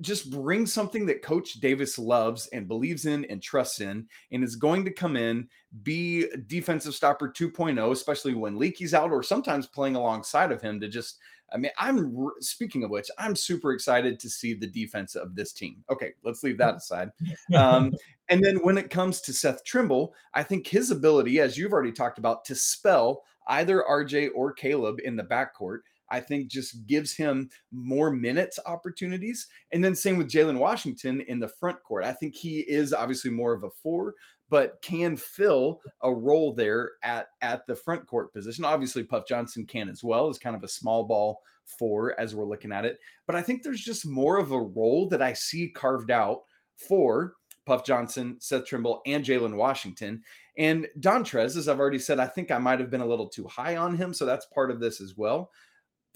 just 0.00 0.30
bring 0.30 0.66
something 0.66 1.06
that 1.06 1.22
coach 1.22 1.54
davis 1.54 1.98
loves 1.98 2.46
and 2.48 2.68
believes 2.68 3.06
in 3.06 3.24
and 3.26 3.42
trusts 3.42 3.80
in 3.80 4.06
and 4.32 4.44
is 4.44 4.56
going 4.56 4.84
to 4.84 4.90
come 4.90 5.16
in 5.16 5.48
be 5.82 6.26
defensive 6.46 6.94
stopper 6.94 7.28
2.0 7.28 7.90
especially 7.90 8.34
when 8.34 8.58
leaky's 8.58 8.94
out 8.94 9.10
or 9.10 9.22
sometimes 9.22 9.66
playing 9.66 9.96
alongside 9.96 10.52
of 10.52 10.62
him 10.62 10.80
to 10.80 10.88
just 10.88 11.18
i 11.52 11.56
mean 11.56 11.70
i'm 11.78 12.12
speaking 12.40 12.84
of 12.84 12.90
which 12.90 13.10
i'm 13.18 13.36
super 13.36 13.72
excited 13.72 14.18
to 14.18 14.28
see 14.28 14.54
the 14.54 14.66
defense 14.66 15.14
of 15.14 15.34
this 15.34 15.52
team. 15.52 15.84
Okay 15.90 16.12
let's 16.24 16.42
leave 16.42 16.58
that 16.58 16.76
aside. 16.76 17.10
Um, 17.54 17.92
and 18.28 18.44
then 18.44 18.56
when 18.56 18.76
it 18.76 18.90
comes 18.90 19.20
to 19.22 19.32
Seth 19.32 19.64
Trimble, 19.64 20.14
I 20.34 20.42
think 20.42 20.66
his 20.66 20.90
ability, 20.90 21.40
as 21.40 21.56
you've 21.56 21.72
already 21.72 21.92
talked 21.92 22.18
about, 22.18 22.44
to 22.46 22.54
spell 22.54 23.22
either 23.48 23.84
RJ 23.88 24.30
or 24.34 24.52
Caleb 24.52 24.98
in 25.04 25.16
the 25.16 25.22
backcourt, 25.22 25.80
I 26.10 26.20
think 26.20 26.50
just 26.50 26.86
gives 26.86 27.14
him 27.14 27.50
more 27.72 28.10
minutes 28.10 28.58
opportunities. 28.66 29.46
And 29.72 29.84
then 29.84 29.94
same 29.94 30.16
with 30.18 30.30
Jalen 30.30 30.58
Washington 30.58 31.20
in 31.22 31.40
the 31.40 31.48
front 31.48 31.82
court. 31.82 32.04
I 32.04 32.12
think 32.12 32.34
he 32.34 32.60
is 32.60 32.92
obviously 32.92 33.30
more 33.30 33.52
of 33.52 33.64
a 33.64 33.70
four, 33.70 34.14
but 34.48 34.80
can 34.82 35.16
fill 35.16 35.80
a 36.02 36.12
role 36.14 36.54
there 36.54 36.92
at 37.02 37.28
at 37.42 37.66
the 37.66 37.74
front 37.74 38.06
court 38.06 38.32
position. 38.32 38.64
Obviously, 38.64 39.02
Puff 39.02 39.26
Johnson 39.26 39.66
can 39.66 39.88
as 39.88 40.04
well 40.04 40.28
as 40.28 40.38
kind 40.38 40.56
of 40.56 40.62
a 40.62 40.68
small 40.68 41.04
ball 41.04 41.40
four 41.78 42.18
as 42.20 42.34
we're 42.34 42.44
looking 42.44 42.72
at 42.72 42.84
it. 42.84 42.98
But 43.26 43.36
I 43.36 43.42
think 43.42 43.62
there's 43.62 43.82
just 43.82 44.06
more 44.06 44.38
of 44.38 44.52
a 44.52 44.60
role 44.60 45.08
that 45.08 45.22
I 45.22 45.32
see 45.32 45.68
carved 45.68 46.10
out 46.10 46.42
for 46.76 47.34
Puff 47.66 47.84
Johnson, 47.84 48.36
Seth 48.38 48.66
Trimble, 48.66 49.02
and 49.06 49.24
Jalen 49.24 49.56
Washington. 49.56 50.22
And 50.56 50.86
Dontrez, 51.00 51.56
as 51.56 51.68
I've 51.68 51.80
already 51.80 51.98
said, 51.98 52.20
I 52.20 52.26
think 52.26 52.50
I 52.50 52.58
might 52.58 52.80
have 52.80 52.90
been 52.90 53.00
a 53.00 53.06
little 53.06 53.28
too 53.28 53.46
high 53.48 53.76
on 53.76 53.96
him. 53.96 54.14
So 54.14 54.24
that's 54.24 54.46
part 54.46 54.70
of 54.70 54.80
this 54.80 55.00
as 55.00 55.14
well. 55.16 55.50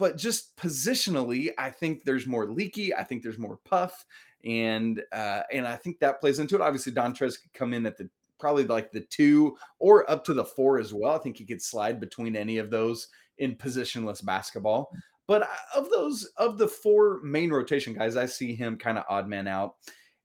But 0.01 0.17
just 0.17 0.57
positionally, 0.57 1.51
I 1.59 1.69
think 1.69 2.05
there's 2.05 2.27
more 2.27 2.47
leaky. 2.51 2.95
I 2.95 3.05
think 3.05 3.23
there's 3.23 3.39
more 3.39 3.59
puff. 3.67 4.07
And 4.47 5.03
uh, 5.13 5.43
and 5.53 5.69
I 5.69 5.77
think 5.77 5.99
that 5.99 6.21
plays 6.21 6.39
into 6.39 6.55
it. 6.55 6.63
Obviously, 6.63 6.93
Dontrez 6.93 7.41
could 7.41 7.53
come 7.53 7.75
in 7.75 7.85
at 7.85 7.99
the 7.99 8.09
probably 8.39 8.65
like 8.65 8.91
the 8.91 9.03
two 9.03 9.59
or 9.79 10.11
up 10.11 10.25
to 10.25 10.33
the 10.33 10.45
four 10.45 10.79
as 10.79 10.95
well. 10.95 11.15
I 11.15 11.19
think 11.19 11.37
he 11.37 11.45
could 11.45 11.61
slide 11.61 12.01
between 12.01 12.35
any 12.35 12.57
of 12.57 12.71
those 12.71 13.09
in 13.37 13.55
positionless 13.57 14.25
basketball. 14.25 14.91
But 15.27 15.43
uh, 15.43 15.47
of 15.77 15.91
those 15.91 16.25
of 16.39 16.57
the 16.57 16.67
four 16.67 17.21
main 17.23 17.51
rotation 17.51 17.93
guys, 17.93 18.17
I 18.17 18.25
see 18.25 18.55
him 18.55 18.79
kind 18.79 18.97
of 18.97 19.05
odd 19.11 19.29
man 19.29 19.47
out. 19.47 19.75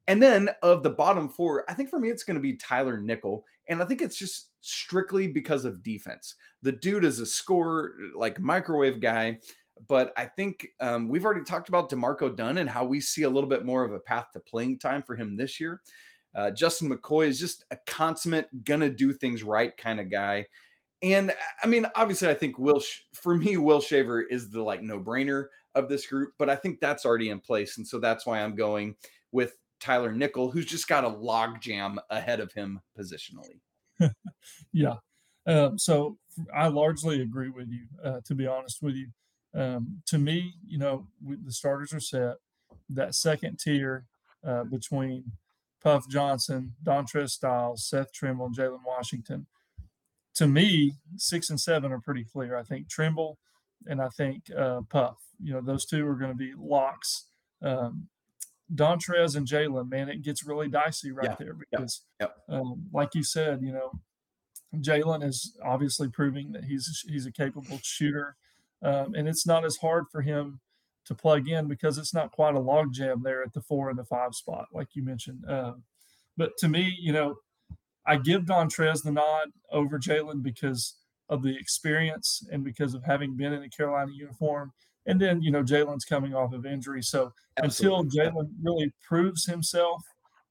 And 0.07 0.23
then 0.23 0.49
of 0.61 0.83
the 0.83 0.89
bottom 0.89 1.27
four, 1.27 1.69
I 1.69 1.73
think 1.73 1.89
for 1.89 1.99
me 1.99 2.09
it's 2.09 2.23
going 2.23 2.35
to 2.35 2.41
be 2.41 2.55
Tyler 2.55 2.97
Nickel. 2.97 3.43
And 3.67 3.81
I 3.81 3.85
think 3.85 4.01
it's 4.01 4.17
just 4.17 4.51
strictly 4.61 5.27
because 5.27 5.65
of 5.65 5.83
defense. 5.83 6.35
The 6.61 6.71
dude 6.71 7.05
is 7.05 7.19
a 7.19 7.25
scorer, 7.25 7.93
like 8.15 8.39
microwave 8.39 9.01
guy. 9.01 9.39
But 9.87 10.13
I 10.15 10.25
think 10.25 10.67
um, 10.79 11.09
we've 11.09 11.25
already 11.25 11.43
talked 11.43 11.69
about 11.69 11.89
D'Marco 11.89 12.29
Dunn 12.29 12.59
and 12.59 12.69
how 12.69 12.85
we 12.85 13.01
see 13.01 13.23
a 13.23 13.29
little 13.29 13.49
bit 13.49 13.65
more 13.65 13.83
of 13.83 13.91
a 13.91 13.99
path 13.99 14.27
to 14.33 14.39
playing 14.39 14.79
time 14.79 15.03
for 15.03 15.15
him 15.15 15.35
this 15.35 15.59
year. 15.59 15.81
Uh, 16.33 16.51
Justin 16.51 16.89
McCoy 16.89 17.27
is 17.27 17.39
just 17.39 17.65
a 17.71 17.77
consummate, 17.85 18.47
gonna 18.63 18.89
do 18.89 19.13
things 19.13 19.43
right 19.43 19.75
kind 19.77 19.99
of 19.99 20.09
guy. 20.09 20.45
And 21.01 21.33
I 21.63 21.67
mean, 21.67 21.85
obviously, 21.95 22.29
I 22.29 22.33
think 22.33 22.57
Will, 22.57 22.81
for 23.13 23.35
me, 23.35 23.57
Will 23.57 23.81
Shaver 23.81 24.21
is 24.21 24.49
the 24.49 24.61
like 24.61 24.81
no 24.81 24.99
brainer 24.99 25.47
of 25.75 25.89
this 25.89 26.07
group, 26.07 26.33
but 26.39 26.49
I 26.49 26.55
think 26.55 26.79
that's 26.79 27.05
already 27.05 27.29
in 27.29 27.39
place. 27.39 27.77
And 27.77 27.87
so 27.87 27.99
that's 27.99 28.25
why 28.25 28.41
I'm 28.41 28.55
going 28.55 28.95
with 29.31 29.57
Tyler 29.79 30.11
Nickel, 30.11 30.49
who's 30.49 30.65
just 30.65 30.87
got 30.87 31.03
a 31.03 31.09
log 31.09 31.61
jam 31.61 31.99
ahead 32.09 32.39
of 32.39 32.51
him 32.53 32.81
positionally. 32.97 33.59
yeah. 34.73 34.95
Um, 35.45 35.77
so 35.77 36.17
I 36.55 36.67
largely 36.67 37.21
agree 37.21 37.49
with 37.49 37.69
you, 37.69 37.85
uh, 38.03 38.21
to 38.25 38.35
be 38.35 38.47
honest 38.47 38.81
with 38.81 38.95
you. 38.95 39.09
Um, 39.55 40.01
to 40.07 40.17
me, 40.17 40.55
you 40.67 40.77
know, 40.77 41.07
we, 41.23 41.37
the 41.43 41.51
starters 41.51 41.93
are 41.93 41.99
set. 41.99 42.35
That 42.89 43.15
second 43.15 43.57
tier 43.57 44.05
uh, 44.45 44.65
between 44.65 45.31
Puff 45.81 46.07
Johnson, 46.09 46.73
Dontrez 46.83 47.31
Styles, 47.31 47.87
Seth 47.87 48.11
Trimble, 48.11 48.47
and 48.47 48.55
Jalen 48.55 48.85
Washington. 48.85 49.47
To 50.35 50.47
me, 50.47 50.95
six 51.15 51.49
and 51.49 51.59
seven 51.59 51.91
are 51.91 51.99
pretty 52.01 52.25
clear. 52.25 52.57
I 52.57 52.63
think 52.63 52.89
Trimble 52.89 53.37
and 53.87 54.01
I 54.01 54.09
think 54.09 54.43
uh, 54.55 54.81
Puff. 54.89 55.17
You 55.41 55.53
know, 55.53 55.61
those 55.61 55.85
two 55.85 56.05
are 56.07 56.15
going 56.15 56.31
to 56.31 56.37
be 56.37 56.53
locks. 56.57 57.25
Um, 57.61 58.07
Dontrez 58.73 59.35
and 59.35 59.47
Jalen, 59.47 59.89
man, 59.89 60.09
it 60.09 60.23
gets 60.23 60.45
really 60.45 60.67
dicey 60.67 61.11
right 61.11 61.29
Yeah, 61.29 61.35
there 61.37 61.53
because, 61.53 62.01
yep. 62.19 62.35
Um, 62.49 62.87
like 62.91 63.13
you 63.13 63.23
said, 63.23 63.61
you 63.61 63.71
know, 63.71 63.91
Jalen 64.75 65.23
is 65.23 65.55
obviously 65.63 66.09
proving 66.09 66.51
that 66.53 66.63
he's 66.63 67.03
he's 67.07 67.25
a 67.25 67.31
capable 67.31 67.79
shooter, 67.83 68.35
um, 68.85 69.15
and 69.15 69.27
it's 69.27 69.47
not 69.47 69.65
as 69.65 69.77
hard 69.77 70.05
for 70.11 70.21
him 70.21 70.59
to 71.05 71.15
plug 71.15 71.47
in 71.49 71.67
because 71.67 71.97
it's 71.97 72.13
not 72.13 72.31
quite 72.31 72.55
a 72.55 72.59
logjam 72.59 73.23
there 73.23 73.43
at 73.43 73.53
the 73.53 73.61
four 73.61 73.89
and 73.89 73.97
the 73.97 74.05
five 74.05 74.33
spot, 74.35 74.67
like 74.71 74.89
you 74.93 75.03
mentioned. 75.03 75.43
Um, 75.47 75.83
but 76.37 76.51
to 76.59 76.67
me, 76.67 76.95
you 76.99 77.11
know, 77.11 77.35
I 78.05 78.17
give 78.17 78.43
Dontrez 78.43 79.03
the 79.03 79.11
nod 79.11 79.49
over 79.71 79.97
Jalen 79.97 80.43
because 80.43 80.95
of 81.29 81.41
the 81.41 81.57
experience 81.57 82.45
and 82.51 82.63
because 82.63 82.93
of 82.93 83.03
having 83.03 83.35
been 83.35 83.53
in 83.53 83.63
a 83.63 83.69
Carolina 83.69 84.11
uniform. 84.13 84.71
And 85.07 85.19
then, 85.19 85.41
you 85.41 85.51
know, 85.51 85.63
Jalen's 85.63 86.05
coming 86.05 86.35
off 86.35 86.53
of 86.53 86.65
injury. 86.65 87.01
So 87.01 87.31
Absolutely. 87.63 87.99
until 87.99 88.31
Jalen 88.31 88.49
really 88.63 88.93
proves 89.07 89.45
himself, 89.45 90.03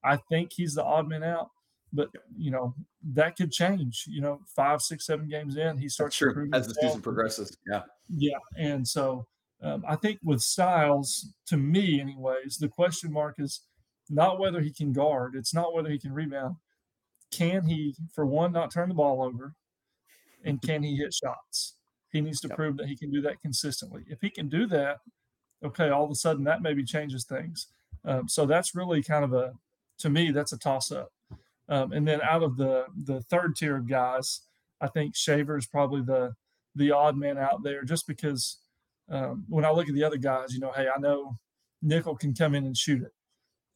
I 0.03 0.16
think 0.16 0.53
he's 0.53 0.75
the 0.75 0.85
odd 0.85 1.09
man 1.09 1.23
out. 1.23 1.51
But 1.95 2.11
you 2.37 2.51
know, 2.51 2.75
that 3.15 3.37
could 3.37 3.53
change. 3.53 4.05
You 4.07 4.21
know, 4.21 4.41
five, 4.55 4.83
six, 4.83 5.07
seven 5.07 5.29
games 5.29 5.57
in, 5.57 5.79
he 5.79 5.89
starts 5.89 6.17
sure. 6.17 6.47
as 6.53 6.67
the 6.67 6.75
season 6.75 7.01
progresses. 7.01 7.57
Yeah. 7.67 7.83
Yeah. 8.09 8.39
And 8.59 8.87
so 8.87 9.27
um, 9.63 9.85
I 9.89 9.97
think 9.97 10.19
with 10.23 10.43
Styles, 10.43 11.33
to 11.47 11.57
me, 11.57 12.01
anyways, 12.01 12.59
the 12.59 12.69
question 12.69 13.13
mark 13.13 13.37
is 13.39 13.63
not 14.11 14.39
whether 14.39 14.61
he 14.61 14.73
can 14.73 14.93
guard, 14.93 15.35
it's 15.37 15.55
not 15.55 15.73
whether 15.73 15.89
he 15.89 15.99
can 15.99 16.13
rebound. 16.13 16.57
Can 17.31 17.65
he, 17.65 17.97
for 18.13 18.27
one, 18.27 18.53
not 18.53 18.71
turn 18.71 18.89
the 18.89 18.95
ball 18.95 19.23
over? 19.23 19.55
And 20.45 20.61
can 20.61 20.83
he 20.83 20.97
hit 20.97 21.15
shots? 21.15 21.77
He 22.11 22.21
needs 22.21 22.41
to 22.41 22.49
yep. 22.49 22.57
prove 22.57 22.77
that 22.77 22.87
he 22.87 22.97
can 22.97 23.11
do 23.11 23.23
that 23.23 23.41
consistently. 23.41 24.03
If 24.09 24.21
he 24.21 24.31
can 24.31 24.49
do 24.49 24.67
that, 24.67 24.99
okay, 25.65 25.89
all 25.89 26.05
of 26.05 26.11
a 26.11 26.15
sudden 26.15 26.45
that 26.45 26.63
maybe 26.63 26.85
changes 26.85 27.25
things. 27.25 27.69
Um, 28.05 28.29
so 28.29 28.45
that's 28.45 28.75
really 28.75 29.03
kind 29.03 29.25
of 29.25 29.33
a, 29.33 29.55
to 29.99 30.11
me, 30.11 30.31
that's 30.31 30.53
a 30.53 30.59
toss 30.59 30.93
up. 30.93 31.11
Um, 31.68 31.92
and 31.92 32.07
then 32.07 32.20
out 32.22 32.42
of 32.42 32.57
the 32.57 32.87
the 33.05 33.22
third 33.22 33.57
tier 33.57 33.77
of 33.77 33.88
guys, 33.88 34.42
I 34.81 34.88
think 34.88 35.16
Shaver 35.16 35.57
is 35.57 35.66
probably 35.66 36.03
the 36.03 36.35
the 36.74 36.90
odd 36.90 37.16
man 37.16 37.38
out 37.38 37.62
there, 37.62 37.85
just 37.85 38.07
because 38.07 38.59
um, 39.11 39.44
when 39.48 39.64
I 39.64 39.70
look 39.70 39.88
at 39.88 39.94
the 39.94 40.05
other 40.05 40.16
guys, 40.16 40.53
you 40.53 40.61
know, 40.61 40.72
hey, 40.72 40.88
I 40.94 40.98
know 40.98 41.38
Nickel 41.83 42.16
can 42.16 42.35
come 42.35 42.55
in 42.55 42.66
and 42.66 42.77
shoot 42.77 43.03
it. 43.03 43.12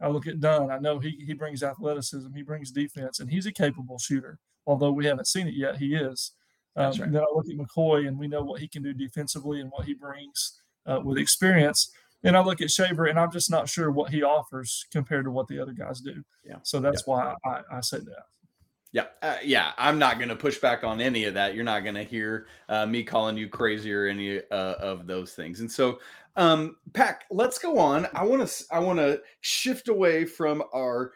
I 0.01 0.09
look 0.09 0.27
at 0.27 0.41
Dunn. 0.41 0.71
I 0.71 0.79
know 0.79 0.99
he 0.99 1.23
he 1.27 1.35
brings 1.35 1.63
athleticism, 1.63 2.33
he 2.35 2.43
brings 2.43 2.71
defense, 2.71 3.21
and 3.21 3.31
he's 3.31 3.47
a 3.47 3.53
capable 3.53 3.99
shooter. 3.99 4.39
Although 4.67 4.93
we 4.93 5.07
haven't 5.07 5.27
seen 5.27 5.49
it 5.49 5.55
yet, 5.55 5.77
he 5.77 5.95
is. 5.95 6.33
Um, 6.77 6.93
right. 6.93 7.11
Then 7.11 7.23
I 7.23 7.27
look 7.35 7.47
at 7.49 7.57
McCoy, 7.57 8.07
and 8.07 8.19
we 8.19 8.29
know 8.29 8.43
what 8.43 8.61
he 8.61 8.69
can 8.69 8.83
do 8.83 8.93
defensively 8.93 9.61
and 9.61 9.71
what 9.71 9.87
he 9.87 9.95
brings 9.95 10.61
uh, 10.87 11.01
with 11.03 11.19
experience. 11.19 11.91
And 12.25 12.37
I 12.37 12.43
look 12.43 12.61
at 12.61 12.71
Shaver, 12.71 13.07
and 13.07 13.19
I'm 13.19 13.31
just 13.31 13.51
not 13.51 13.69
sure 13.69 13.91
what 13.91 14.11
he 14.11 14.23
offers 14.23 14.87
compared 14.91 15.25
to 15.25 15.31
what 15.31 15.47
the 15.47 15.61
other 15.61 15.73
guys 15.73 16.01
do. 16.01 16.25
Yeah. 16.45 16.57
So 16.63 16.81
that's 16.81 17.05
yeah. 17.07 17.15
why 17.15 17.35
I, 17.45 17.61
I 17.77 17.81
say 17.81 17.99
that. 17.99 18.25
Yeah, 18.91 19.05
uh, 19.23 19.37
yeah. 19.45 19.73
I'm 19.77 19.99
not 19.99 20.19
going 20.19 20.31
to 20.31 20.37
push 20.37 20.59
back 20.59 20.83
on 20.83 21.01
any 21.01 21.25
of 21.25 21.35
that. 21.35 21.55
You're 21.55 21.65
not 21.65 21.85
going 21.85 21.95
to 21.95 22.03
hear 22.03 22.47
uh, 22.69 22.87
me 22.87 23.05
calling 23.05 23.37
you 23.37 23.49
crazy 23.49 23.93
or 23.93 24.07
any 24.07 24.39
uh, 24.39 24.75
of 24.81 25.07
those 25.07 25.35
things. 25.35 25.61
And 25.61 25.71
so, 25.71 26.01
um, 26.37 26.77
Pack, 26.95 27.25
let's 27.31 27.59
go 27.59 27.79
on. 27.79 28.07
I 28.15 28.25
want 28.25 28.49
to 28.49 28.65
I 28.71 28.79
want 28.79 28.99
to 28.99 29.21
shift 29.41 29.89
away 29.89 30.25
from 30.25 30.63
our 30.75 31.13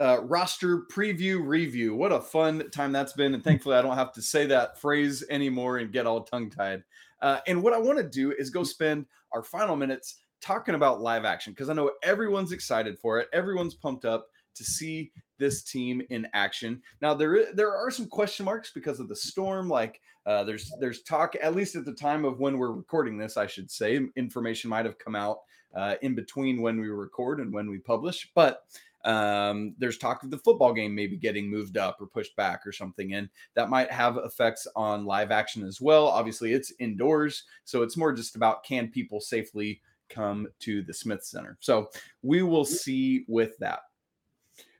uh, 0.00 0.18
roster 0.22 0.82
preview 0.92 1.40
review. 1.44 1.94
What 1.94 2.12
a 2.12 2.20
fun 2.20 2.70
time 2.70 2.92
that's 2.92 3.12
been, 3.12 3.34
and 3.34 3.42
thankfully 3.42 3.76
I 3.76 3.82
don't 3.82 3.96
have 3.96 4.12
to 4.14 4.22
say 4.22 4.46
that 4.46 4.80
phrase 4.80 5.24
anymore 5.30 5.78
and 5.78 5.92
get 5.92 6.06
all 6.06 6.22
tongue 6.22 6.50
tied. 6.50 6.82
Uh, 7.22 7.38
and 7.46 7.62
what 7.62 7.72
I 7.72 7.78
want 7.78 7.98
to 7.98 8.04
do 8.04 8.32
is 8.32 8.50
go 8.50 8.64
spend 8.64 9.06
our 9.32 9.42
final 9.42 9.76
minutes 9.76 10.16
talking 10.44 10.74
about 10.74 11.00
live 11.00 11.24
action 11.24 11.52
because 11.52 11.70
I 11.70 11.72
know 11.72 11.90
everyone's 12.02 12.52
excited 12.52 12.98
for 12.98 13.18
it. 13.18 13.28
Everyone's 13.32 13.74
pumped 13.74 14.04
up 14.04 14.28
to 14.54 14.62
see 14.62 15.10
this 15.38 15.62
team 15.62 16.02
in 16.10 16.28
action. 16.34 16.80
Now 17.00 17.14
there 17.14 17.52
there 17.54 17.74
are 17.74 17.90
some 17.90 18.06
question 18.06 18.44
marks 18.44 18.70
because 18.72 19.00
of 19.00 19.08
the 19.08 19.16
storm. 19.16 19.68
Like 19.68 20.00
uh, 20.26 20.44
there's 20.44 20.70
there's 20.80 21.02
talk 21.02 21.34
at 21.42 21.56
least 21.56 21.76
at 21.76 21.86
the 21.86 21.94
time 21.94 22.24
of 22.24 22.40
when 22.40 22.58
we're 22.58 22.72
recording 22.72 23.16
this, 23.16 23.36
I 23.36 23.46
should 23.46 23.70
say, 23.70 24.00
information 24.16 24.70
might 24.70 24.84
have 24.84 24.98
come 24.98 25.16
out 25.16 25.38
uh, 25.74 25.94
in 26.02 26.14
between 26.14 26.60
when 26.60 26.78
we 26.78 26.88
record 26.88 27.40
and 27.40 27.52
when 27.52 27.70
we 27.70 27.78
publish, 27.78 28.30
but. 28.34 28.64
Um, 29.06 29.74
there's 29.76 29.98
talk 29.98 30.22
of 30.22 30.30
the 30.30 30.38
football 30.38 30.72
game 30.72 30.94
maybe 30.94 31.18
getting 31.18 31.50
moved 31.50 31.76
up 31.76 32.00
or 32.00 32.06
pushed 32.06 32.34
back 32.36 32.66
or 32.66 32.72
something, 32.72 33.12
and 33.12 33.28
that 33.52 33.68
might 33.68 33.90
have 33.90 34.16
effects 34.16 34.66
on 34.76 35.04
live 35.04 35.30
action 35.30 35.62
as 35.62 35.78
well. 35.78 36.06
Obviously, 36.06 36.54
it's 36.54 36.72
indoors, 36.78 37.42
so 37.64 37.82
it's 37.82 37.98
more 37.98 38.14
just 38.14 38.34
about 38.34 38.64
can 38.64 38.88
people 38.88 39.20
safely 39.20 39.82
come 40.14 40.48
to 40.60 40.82
the 40.82 40.94
Smith 40.94 41.24
Center. 41.24 41.56
So 41.60 41.90
we 42.22 42.42
will 42.42 42.64
see 42.64 43.24
with 43.28 43.56
that. 43.58 43.80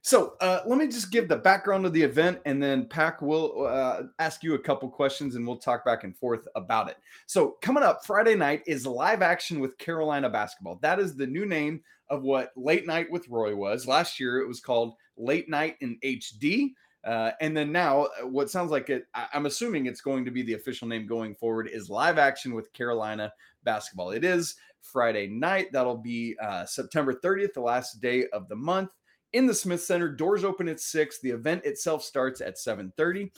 So 0.04 0.34
uh, 0.42 0.60
let 0.66 0.78
me 0.78 0.86
just 0.86 1.10
give 1.10 1.28
the 1.28 1.36
background 1.36 1.86
of 1.86 1.94
the 1.94 2.02
event, 2.02 2.38
and 2.44 2.62
then 2.62 2.86
Pack 2.86 3.22
will 3.22 3.66
uh, 3.66 4.02
ask 4.18 4.42
you 4.42 4.52
a 4.52 4.58
couple 4.58 4.86
questions, 4.90 5.34
and 5.34 5.46
we'll 5.46 5.56
talk 5.56 5.82
back 5.82 6.04
and 6.04 6.14
forth 6.14 6.46
about 6.56 6.90
it. 6.90 6.98
So 7.24 7.56
coming 7.62 7.82
up 7.82 8.04
Friday 8.04 8.34
night 8.34 8.62
is 8.66 8.86
live 8.86 9.22
action 9.22 9.60
with 9.60 9.78
Carolina 9.78 10.28
basketball. 10.28 10.78
That 10.82 10.98
is 10.98 11.16
the 11.16 11.26
new 11.26 11.46
name 11.46 11.80
of 12.10 12.22
what 12.22 12.52
Late 12.54 12.86
Night 12.86 13.10
with 13.10 13.26
Roy 13.30 13.56
was. 13.56 13.86
Last 13.86 14.20
year 14.20 14.40
it 14.40 14.46
was 14.46 14.60
called 14.60 14.94
Late 15.16 15.48
Night 15.48 15.76
in 15.80 15.98
HD. 16.04 16.74
Uh, 17.02 17.30
and 17.40 17.56
then 17.56 17.72
now, 17.72 18.04
uh, 18.04 18.26
what 18.26 18.50
sounds 18.50 18.70
like 18.70 18.90
it, 18.90 19.06
I, 19.14 19.26
am 19.32 19.46
assuming 19.46 19.86
it's 19.86 20.02
going 20.02 20.26
to 20.26 20.30
be 20.30 20.42
the 20.42 20.54
official 20.54 20.86
name 20.86 21.06
going 21.06 21.34
forward, 21.34 21.68
is 21.72 21.88
live 21.88 22.18
action 22.18 22.54
with 22.54 22.72
Carolina 22.74 23.32
basketball. 23.62 24.10
It 24.10 24.24
is 24.24 24.56
Friday 24.84 25.26
night. 25.26 25.72
That'll 25.72 25.96
be 25.96 26.36
uh, 26.40 26.64
September 26.66 27.14
30th, 27.14 27.54
the 27.54 27.60
last 27.60 28.00
day 28.00 28.26
of 28.32 28.48
the 28.48 28.56
month 28.56 28.90
in 29.32 29.46
the 29.46 29.54
Smith 29.54 29.82
Center. 29.82 30.08
Doors 30.08 30.44
open 30.44 30.68
at 30.68 30.80
6. 30.80 31.20
The 31.20 31.30
event 31.30 31.64
itself 31.64 32.02
starts 32.02 32.40
at 32.40 32.56
7:30. 32.56 33.30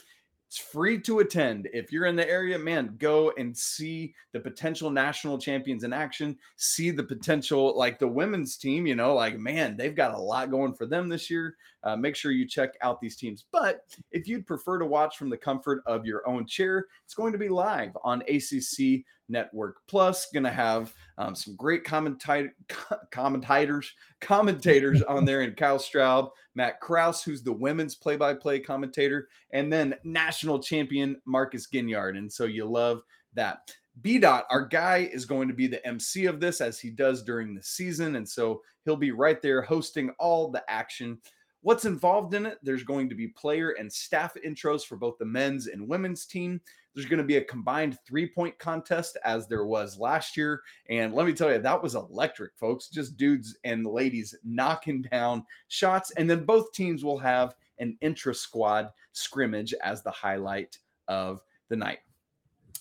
It's 0.47 0.57
free 0.57 1.01
to 1.01 1.19
attend. 1.19 1.67
If 1.73 1.91
you're 1.91 2.05
in 2.05 2.15
the 2.15 2.29
area, 2.29 2.57
man, 2.57 2.95
go 2.99 3.33
and 3.37 3.55
see 3.55 4.13
the 4.31 4.39
potential 4.39 4.89
national 4.89 5.37
champions 5.37 5.83
in 5.83 5.91
action. 5.91 6.37
See 6.55 6.89
the 6.89 7.03
potential, 7.03 7.77
like 7.77 7.99
the 7.99 8.07
women's 8.07 8.55
team, 8.55 8.87
you 8.87 8.95
know, 8.95 9.13
like, 9.13 9.37
man, 9.37 9.75
they've 9.75 9.95
got 9.95 10.13
a 10.13 10.17
lot 10.17 10.49
going 10.49 10.73
for 10.73 10.85
them 10.85 11.09
this 11.09 11.29
year. 11.29 11.57
Uh, 11.83 11.97
make 11.97 12.15
sure 12.15 12.31
you 12.31 12.47
check 12.47 12.75
out 12.81 13.01
these 13.01 13.17
teams. 13.17 13.43
But 13.51 13.81
if 14.11 14.25
you'd 14.25 14.47
prefer 14.47 14.79
to 14.79 14.85
watch 14.85 15.17
from 15.17 15.29
the 15.29 15.37
comfort 15.37 15.83
of 15.85 16.05
your 16.05 16.25
own 16.25 16.47
chair, 16.47 16.85
it's 17.03 17.13
going 17.13 17.33
to 17.33 17.37
be 17.37 17.49
live 17.49 17.97
on 18.05 18.21
ACC 18.21 19.03
Network 19.29 19.77
Plus. 19.87 20.27
Going 20.31 20.43
to 20.43 20.49
have 20.49 20.93
um, 21.17 21.35
some 21.35 21.55
great 21.55 21.83
commentators, 21.83 22.51
commentators, 23.11 23.93
commentators 24.21 25.01
on 25.03 25.25
there, 25.25 25.41
and 25.41 25.55
Kyle 25.55 25.79
Straub, 25.79 26.29
Matt 26.55 26.79
Kraus, 26.79 27.23
who's 27.23 27.43
the 27.43 27.53
women's 27.53 27.95
play-by-play 27.95 28.59
commentator, 28.61 29.29
and 29.51 29.71
then 29.71 29.95
national 30.03 30.59
champion 30.59 31.21
Marcus 31.25 31.67
Ginyard. 31.67 32.17
And 32.17 32.31
so 32.31 32.45
you 32.45 32.65
love 32.65 33.01
that. 33.33 33.71
B 34.01 34.19
dot, 34.19 34.45
our 34.51 34.65
guy 34.65 35.09
is 35.11 35.25
going 35.25 35.47
to 35.47 35.53
be 35.53 35.65
the 35.65 35.85
MC 35.85 36.25
of 36.25 36.39
this 36.39 36.61
as 36.61 36.79
he 36.79 36.89
does 36.89 37.23
during 37.23 37.55
the 37.55 37.63
season, 37.63 38.15
and 38.15 38.27
so 38.27 38.61
he'll 38.85 38.95
be 38.95 39.11
right 39.11 39.41
there 39.41 39.61
hosting 39.61 40.11
all 40.19 40.51
the 40.51 40.63
action. 40.69 41.17
What's 41.61 41.85
involved 41.85 42.35
in 42.35 42.45
it? 42.45 42.59
There's 42.61 42.83
going 42.83 43.09
to 43.09 43.15
be 43.15 43.29
player 43.29 43.71
and 43.71 43.91
staff 43.91 44.35
intros 44.45 44.85
for 44.85 44.97
both 44.97 45.17
the 45.17 45.25
men's 45.25 45.67
and 45.67 45.87
women's 45.87 46.25
team. 46.25 46.61
There's 46.97 47.07
going 47.07 47.19
to 47.19 47.23
be 47.23 47.37
a 47.37 47.43
combined 47.43 47.99
three 48.07 48.25
point 48.25 48.57
contest 48.57 49.17
as 49.23 49.47
there 49.47 49.65
was 49.65 49.99
last 49.99 50.35
year. 50.35 50.63
And 50.89 51.13
let 51.13 51.27
me 51.27 51.33
tell 51.33 51.51
you, 51.51 51.59
that 51.59 51.83
was 51.83 51.93
electric, 51.93 52.57
folks. 52.57 52.87
Just 52.87 53.17
dudes 53.17 53.55
and 53.63 53.85
ladies 53.85 54.33
knocking 54.43 55.03
down 55.03 55.45
shots. 55.67 56.09
And 56.17 56.27
then 56.27 56.43
both 56.43 56.73
teams 56.73 57.03
will 57.03 57.19
have 57.19 57.53
an 57.77 57.95
intra 58.01 58.33
squad 58.33 58.89
scrimmage 59.11 59.75
as 59.83 60.01
the 60.01 60.09
highlight 60.09 60.79
of 61.07 61.43
the 61.69 61.75
night. 61.75 61.99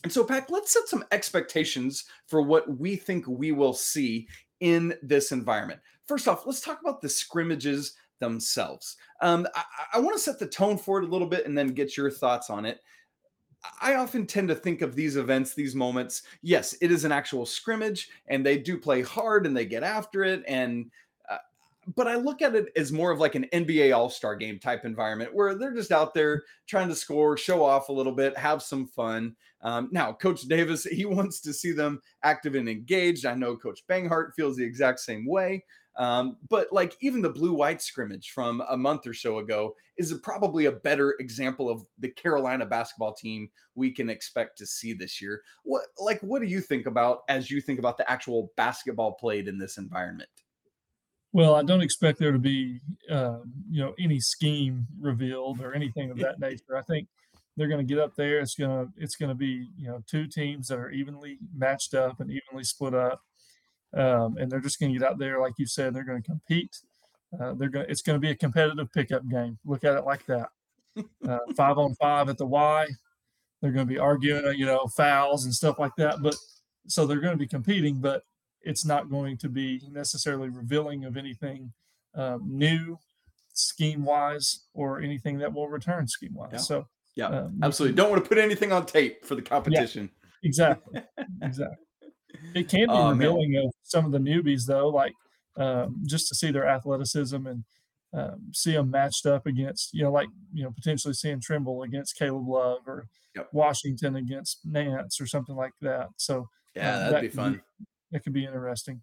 And 0.02 0.11
so, 0.11 0.24
Pack, 0.24 0.50
let's 0.50 0.72
set 0.72 0.88
some 0.88 1.05
expectations 1.12 2.07
for 2.26 2.40
what 2.40 2.79
we 2.79 2.96
think 2.96 3.26
we 3.29 3.52
will 3.52 3.74
see 3.74 4.29
in 4.61 4.94
this 5.02 5.31
environment. 5.31 5.81
First 6.07 6.26
off, 6.26 6.46
let's 6.46 6.62
talk 6.62 6.81
about 6.81 7.02
the 7.02 7.09
scrimmages 7.11 7.92
themselves. 8.20 8.96
Um, 9.20 9.46
I, 9.55 9.64
I 9.92 10.00
want 10.00 10.16
to 10.16 10.22
set 10.22 10.38
the 10.38 10.46
tone 10.46 10.79
for 10.79 11.02
it 11.02 11.05
a 11.05 11.12
little 11.12 11.29
bit 11.29 11.44
and 11.44 11.59
then 11.59 11.74
get 11.74 11.98
your 11.98 12.11
thoughts 12.11 12.48
on 12.48 12.64
it. 12.64 12.81
I 13.81 13.94
often 13.94 14.26
tend 14.26 14.48
to 14.48 14.55
think 14.55 14.83
of 14.83 14.94
these 14.94 15.16
events, 15.16 15.55
these 15.55 15.74
moments. 15.74 16.22
Yes, 16.42 16.74
it 16.81 16.90
is 16.90 17.05
an 17.05 17.12
actual 17.12 17.46
scrimmage, 17.46 18.11
and 18.29 18.44
they 18.44 18.59
do 18.59 18.79
play 18.79 19.02
hard 19.02 19.46
and 19.46 19.57
they 19.57 19.66
get 19.66 19.83
after 19.83 20.24
it. 20.24 20.42
And 20.46 20.90
uh, 21.31 21.38
but 21.94 22.09
I 22.09 22.16
look 22.16 22.42
at 22.42 22.55
it 22.55 22.66
as 22.76 22.92
more 22.92 23.11
of 23.11 23.20
like 23.20 23.35
an 23.35 23.46
NBA 23.52 23.96
All 23.96 24.11
Star 24.11 24.37
game 24.37 24.59
type 24.59 24.85
environment 24.85 25.35
where 25.35 25.55
they're 25.55 25.74
just 25.74 25.92
out 25.92 26.14
there 26.14 26.44
trying 26.66 26.88
to 26.88 26.94
score, 26.94 27.37
show 27.37 27.64
off 27.64 27.88
a 27.88 27.92
little 27.92 28.12
bit, 28.12 28.37
have 28.37 28.62
some 28.62 28.87
fun. 28.87 29.35
Um, 29.62 29.88
now, 29.90 30.12
Coach 30.12 30.42
Davis, 30.42 30.85
he 30.90 31.05
wants 31.05 31.40
to 31.40 31.52
see 31.52 31.72
them 31.72 32.00
active 32.22 32.55
and 32.55 32.68
engaged. 32.68 33.26
I 33.26 33.35
know 33.35 33.57
Coach 33.57 33.81
Banghart 33.88 34.35
feels 34.35 34.57
the 34.57 34.64
exact 34.64 35.00
same 35.00 35.26
way. 35.26 35.64
Um, 35.98 36.37
but 36.48 36.68
like 36.72 36.96
even 37.00 37.22
the 37.22 37.30
blue 37.30 37.54
white 37.54 37.80
scrimmage 37.80 38.30
from 38.30 38.62
a 38.68 38.76
month 38.76 39.06
or 39.06 39.14
so 39.14 39.38
ago 39.38 39.74
is 39.96 40.12
a, 40.12 40.18
probably 40.18 40.66
a 40.66 40.72
better 40.72 41.16
example 41.20 41.70
of 41.70 41.85
the 41.98 42.09
Carolina 42.09 42.66
basketball 42.66 43.14
team 43.14 43.48
we 43.74 43.90
can 43.90 44.11
expect 44.11 44.59
to 44.59 44.66
see 44.66 44.92
this 44.92 45.22
year. 45.22 45.42
What 45.64 45.87
like 45.98 46.20
what 46.20 46.42
do 46.42 46.48
you 46.48 46.61
think 46.61 46.87
about 46.87 47.20
as 47.28 47.50
you 47.50 47.61
think 47.61 47.78
about 47.78 47.96
the 47.96 48.11
actual 48.11 48.52
basketball 48.56 49.12
played 49.12 49.48
in 49.48 49.59
this 49.59 49.78
environment? 49.78 50.28
Well, 51.32 51.54
I 51.54 51.62
don't 51.62 51.82
expect 51.82 52.18
there 52.18 52.32
to 52.32 52.38
be, 52.38 52.80
uh, 53.11 53.40
you 53.70 53.82
know, 53.82 53.94
any 53.98 54.20
scheme 54.20 54.87
revealed 54.98 55.61
or 55.61 55.74
anything 55.74 56.11
of 56.11 56.18
that 56.18 56.40
nature. 56.40 56.76
I 56.78 56.82
think 56.82 57.09
they're 57.56 57.68
going 57.68 57.87
to 57.87 57.94
get 57.94 58.02
up 58.02 58.14
there. 58.16 58.38
It's 58.38 58.54
gonna 58.54 58.87
it's 58.96 59.16
going 59.16 59.30
to 59.30 59.35
be 59.35 59.68
you 59.76 59.88
know 59.88 60.02
two 60.06 60.26
teams 60.26 60.68
that 60.68 60.78
are 60.78 60.90
evenly 60.90 61.38
matched 61.54 61.94
up 61.94 62.20
and 62.20 62.30
evenly 62.30 62.64
split 62.64 62.94
up, 62.94 63.22
um, 63.94 64.37
and 64.38 64.51
they're 64.51 64.61
just 64.61 64.81
going 64.81 64.92
to 64.92 64.99
get 64.99 65.09
out 65.09 65.18
there 65.18 65.40
like 65.40 65.55
you 65.59 65.66
said. 65.66 65.94
They're 65.94 66.05
going 66.05 66.22
to 66.22 66.29
compete. 66.29 66.77
Uh, 67.38 67.55
they're 67.55 67.68
going. 67.68 67.87
It's 67.88 68.03
going 68.03 68.16
to 68.16 68.20
be 68.20 68.31
a 68.31 68.37
competitive 68.37 68.92
pickup 68.92 69.29
game. 69.29 69.59
Look 69.64 69.85
at 69.85 69.96
it 69.96 70.05
like 70.05 70.25
that. 70.27 70.49
Uh, 71.27 71.38
five 71.57 71.79
on 71.79 71.94
five 71.94 72.29
at 72.29 72.38
the 72.38 72.46
Y. 72.46 72.87
They're 73.61 73.72
going 73.72 73.87
to 73.87 73.92
be 73.92 73.99
arguing, 73.99 74.46
uh, 74.46 74.51
you 74.51 74.66
know, 74.66 74.87
fouls 74.96 75.44
and 75.44 75.55
stuff 75.55 75.79
like 75.79 75.96
that. 75.96 76.22
But 76.22 76.37
so 76.87 77.07
they're 77.07 77.20
going 77.20 77.33
to 77.33 77.38
be 77.38 77.46
competing, 77.46 78.01
but 78.01 78.22
it's 78.62 78.85
not 78.85 79.11
going 79.11 79.38
to 79.38 79.49
be 79.49 79.83
necessarily 79.90 80.49
revealing 80.49 81.05
of 81.05 81.16
anything 81.16 81.72
um, 82.14 82.42
new 82.44 82.99
scheme 83.55 84.05
wise 84.05 84.66
or 84.75 85.01
anything 85.01 85.38
that 85.38 85.53
will 85.53 85.68
return 85.68 86.07
scheme 86.07 86.35
wise. 86.35 86.51
Yeah. 86.53 86.59
So 86.59 86.87
Yeah, 87.14 87.29
um, 87.29 87.61
absolutely. 87.62 87.96
Don't 87.96 88.11
want 88.11 88.22
to 88.22 88.29
put 88.29 88.38
anything 88.38 88.72
on 88.72 88.87
tape 88.87 89.25
for 89.25 89.35
the 89.35 89.42
competition. 89.42 90.11
exactly, 90.42 91.03
exactly. 91.42 91.86
It 92.55 92.68
can 92.68 92.90
be 92.90 93.01
Oh, 93.01 93.14
man. 93.14 93.18
revealing 93.18 93.57
of 93.57 93.72
some 93.83 94.05
of 94.07 94.12
the 94.12 94.18
newbies 94.18 94.66
though, 94.66 94.88
like 94.88 95.14
um, 95.57 96.03
just 96.07 96.29
to 96.29 96.35
see 96.35 96.51
their 96.51 96.66
athleticism 96.66 97.46
and 97.46 97.64
um, 98.12 98.51
see 98.53 98.72
them 98.72 98.90
matched 98.90 99.27
up 99.27 99.46
against, 99.46 99.92
you 99.92 100.03
know, 100.03 100.12
like 100.12 100.29
you 100.53 100.62
know, 100.64 100.70
potentially 100.70 101.14
seeing 101.14 101.40
Trimble 101.40 101.83
against 101.83 102.16
Caleb 102.16 102.49
Love 102.49 102.81
or 102.87 103.07
Yep. 103.35 103.51
Washington 103.53 104.16
against 104.16 104.64
Nance 104.64 105.20
or 105.20 105.27
something 105.27 105.55
like 105.57 105.72
that. 105.83 106.09
So 106.16 106.49
Yeah, 106.75 106.96
um, 106.96 106.99
that'd 106.99 107.11
that 107.12 107.20
be 107.22 107.29
fun. 107.29 107.62
That 108.12 108.20
could 108.22 108.33
be 108.33 108.44
interesting. 108.44 109.03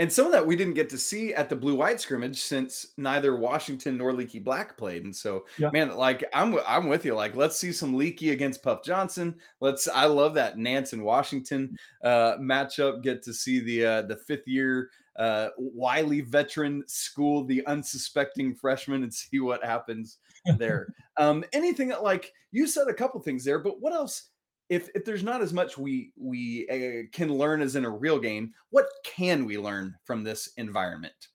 And 0.00 0.10
some 0.10 0.24
of 0.24 0.32
that 0.32 0.46
we 0.46 0.56
didn't 0.56 0.72
get 0.74 0.88
to 0.90 0.98
see 0.98 1.34
at 1.34 1.50
the 1.50 1.54
blue 1.56 1.74
white 1.74 2.00
scrimmage 2.00 2.40
since 2.40 2.86
neither 2.96 3.36
Washington 3.36 3.98
nor 3.98 4.14
Leaky 4.14 4.38
Black 4.38 4.78
played. 4.78 5.04
And 5.04 5.14
so, 5.14 5.44
Yeah. 5.58 5.68
man, 5.74 5.94
like 5.94 6.24
I'm 6.32 6.58
I'm 6.66 6.88
with 6.88 7.04
you. 7.04 7.14
Like, 7.14 7.36
let's 7.36 7.58
see 7.58 7.70
some 7.70 7.94
Leaky 7.94 8.30
against 8.30 8.62
Puff 8.62 8.82
Johnson. 8.82 9.34
Let's 9.60 9.86
I 9.88 10.06
love 10.06 10.32
that 10.34 10.56
Nance 10.56 10.94
and 10.94 11.04
Washington 11.04 11.76
uh 12.02 12.38
matchup. 12.38 13.02
Get 13.02 13.22
to 13.24 13.34
see 13.34 13.60
the 13.60 13.84
uh 13.84 14.02
the 14.02 14.16
fifth 14.16 14.48
year 14.48 14.90
uh 15.16 15.50
Wiley 15.58 16.22
veteran 16.22 16.82
school 16.86 17.44
the 17.44 17.62
unsuspecting 17.66 18.54
freshman 18.54 19.02
and 19.02 19.12
see 19.22 19.38
what 19.40 19.62
happens 19.62 20.16
there. 20.56 20.88
um 21.18 21.44
anything 21.52 21.88
that 21.88 22.02
like 22.02 22.32
you 22.52 22.66
said 22.66 22.88
a 22.88 22.94
couple 22.94 23.20
things 23.20 23.44
there, 23.44 23.58
but 23.58 23.82
what 23.82 23.92
else 23.92 24.29
if 24.70 24.88
if 24.94 25.04
there's 25.04 25.22
not 25.24 25.42
as 25.42 25.52
much 25.52 25.76
we 25.76 26.12
we 26.16 26.66
uh, 26.70 27.08
can 27.12 27.28
learn 27.34 27.60
as 27.60 27.76
in 27.76 27.84
a 27.84 27.90
real 27.90 28.18
game, 28.18 28.54
what 28.70 28.86
can 29.04 29.44
we 29.44 29.58
learn 29.58 29.94
from 30.04 30.24
this 30.24 30.50
environment? 30.56 31.28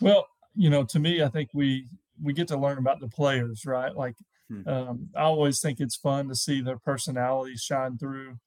Well, 0.00 0.28
you 0.54 0.70
know, 0.70 0.84
to 0.84 1.00
me, 1.00 1.22
I 1.22 1.28
think 1.28 1.50
we 1.54 1.88
we 2.22 2.32
get 2.32 2.46
to 2.48 2.56
learn 2.56 2.78
about 2.78 3.00
the 3.00 3.08
players, 3.08 3.66
right? 3.66 3.94
Like, 3.96 4.14
Hmm. 4.50 4.68
um, 4.68 5.08
I 5.16 5.22
always 5.22 5.60
think 5.60 5.80
it's 5.80 5.96
fun 5.96 6.28
to 6.28 6.34
see 6.34 6.60
their 6.60 6.78
personalities 6.78 7.62
shine 7.62 7.96
through. 7.96 8.38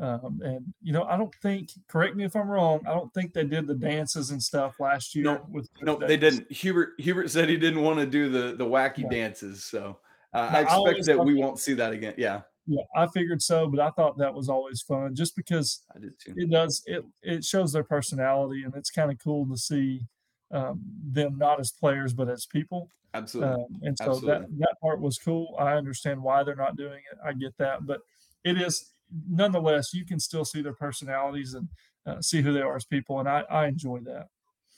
Um, 0.00 0.40
and 0.44 0.74
you 0.82 0.92
know, 0.92 1.04
I 1.04 1.16
don't 1.16 1.32
think. 1.40 1.70
Correct 1.86 2.16
me 2.16 2.24
if 2.24 2.34
I'm 2.34 2.48
wrong. 2.48 2.80
I 2.88 2.92
don't 2.92 3.14
think 3.14 3.32
they 3.32 3.44
did 3.44 3.68
the 3.68 3.76
dances 3.76 4.32
and 4.32 4.42
stuff 4.42 4.80
last 4.80 5.14
year. 5.14 5.24
No, 5.24 5.46
with 5.48 5.68
No, 5.80 5.94
they 5.96 6.16
didn't. 6.16 6.50
Hubert 6.50 6.94
Hubert 6.98 7.30
said 7.30 7.48
he 7.48 7.56
didn't 7.56 7.82
want 7.82 8.00
to 8.00 8.06
do 8.06 8.28
the 8.28 8.56
the 8.56 8.64
wacky 8.64 9.02
Yeah. 9.04 9.10
dances, 9.10 9.62
so 9.64 10.00
uh, 10.32 10.38
I 10.38 10.40
I 10.40 10.60
expect 10.62 10.70
always 10.72 11.06
that 11.06 11.24
we 11.24 11.34
won't 11.34 11.60
see 11.60 11.74
that 11.74 11.92
again. 11.92 12.14
Yeah, 12.18 12.42
Yeah, 12.66 12.82
I 12.96 13.06
figured 13.08 13.42
so, 13.42 13.68
but 13.68 13.80
I 13.80 13.90
thought 13.90 14.18
that 14.18 14.34
was 14.34 14.48
always 14.48 14.80
fun, 14.80 15.14
just 15.14 15.36
because 15.36 15.82
I 15.94 15.98
did 15.98 16.12
too. 16.18 16.34
it 16.36 16.50
does 16.50 16.82
it 16.86 17.04
it 17.22 17.44
shows 17.44 17.72
their 17.72 17.84
personality, 17.84 18.62
and 18.64 18.74
it's 18.74 18.90
kind 18.90 19.10
of 19.10 19.18
cool 19.22 19.46
to 19.48 19.56
see 19.56 20.06
um, 20.50 20.80
them 21.04 21.36
not 21.36 21.60
as 21.60 21.70
players 21.72 22.14
but 22.14 22.30
as 22.30 22.46
people. 22.46 22.88
Absolutely. 23.12 23.52
Um, 23.52 23.80
and 23.82 23.98
so 23.98 24.12
Absolutely. 24.12 24.30
that 24.30 24.58
that 24.58 24.74
part 24.80 25.00
was 25.00 25.18
cool. 25.18 25.54
I 25.58 25.74
understand 25.74 26.22
why 26.22 26.42
they're 26.42 26.56
not 26.56 26.76
doing 26.76 27.02
it. 27.12 27.18
I 27.24 27.32
get 27.34 27.56
that, 27.58 27.86
but 27.86 28.00
it 28.44 28.60
is 28.60 28.92
nonetheless 29.28 29.92
you 29.92 30.06
can 30.06 30.18
still 30.18 30.44
see 30.44 30.62
their 30.62 30.74
personalities 30.74 31.54
and 31.54 31.68
uh, 32.06 32.20
see 32.20 32.42
who 32.42 32.52
they 32.52 32.60
are 32.60 32.76
as 32.76 32.84
people, 32.86 33.20
and 33.20 33.28
I 33.28 33.44
I 33.50 33.66
enjoy 33.66 34.00
that. 34.00 34.28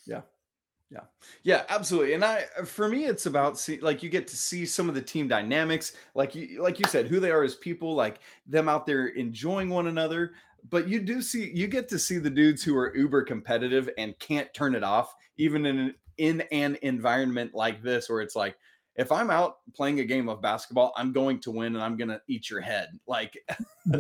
Yeah, 0.07 0.23
absolutely. 1.69 2.15
And 2.15 2.25
I 2.25 2.45
uh, 2.59 2.65
for 2.65 2.89
me 2.89 3.07
it's 3.07 3.27
about 3.27 3.59
see 3.59 3.81
like 3.81 4.03
you 4.03 4.09
get 4.09 4.29
to 4.29 4.37
see 4.37 4.65
some 4.65 4.89
of 4.89 4.95
the 4.95 5.03
team 5.03 5.29
dynamics, 5.29 5.95
like 6.15 6.35
you 6.35 6.63
like 6.63 6.79
you 6.79 6.87
said, 6.89 7.07
who 7.07 7.21
they 7.21 7.31
are 7.31 7.43
as 7.43 7.57
people, 7.57 7.95
like 7.95 8.21
them 8.47 8.69
out 8.69 8.87
there 8.87 9.09
enjoying 9.09 9.69
one 9.69 9.89
another. 9.89 10.33
But 10.69 10.89
you 10.89 11.01
do 11.01 11.23
see 11.23 11.51
you 11.53 11.67
get 11.67 11.89
to 11.89 11.99
see 11.99 12.19
the 12.19 12.31
dudes 12.31 12.63
who 12.63 12.77
are 12.77 12.97
uber 12.97 13.23
competitive 13.23 13.91
and 13.99 14.19
can't 14.19 14.53
turn 14.55 14.75
it 14.75 14.85
off, 14.85 15.15
even 15.39 15.67
in 15.67 15.79
an 15.79 15.95
in 16.19 16.41
an 16.53 16.79
environment 16.83 17.55
like 17.55 17.83
this 17.83 18.09
where 18.09 18.21
it's 18.21 18.37
like 18.37 18.57
if 18.95 19.13
I'm 19.13 19.31
out 19.31 19.59
playing 19.75 20.01
a 20.01 20.05
game 20.05 20.29
of 20.29 20.41
basketball, 20.41 20.93
I'm 20.97 21.13
going 21.13 21.41
to 21.41 21.51
win 21.51 21.75
and 21.75 21.85
I'm 21.85 21.97
gonna 21.97 22.21
eat 22.29 22.49
your 22.49 22.61
head. 22.61 22.89
Like 23.07 23.37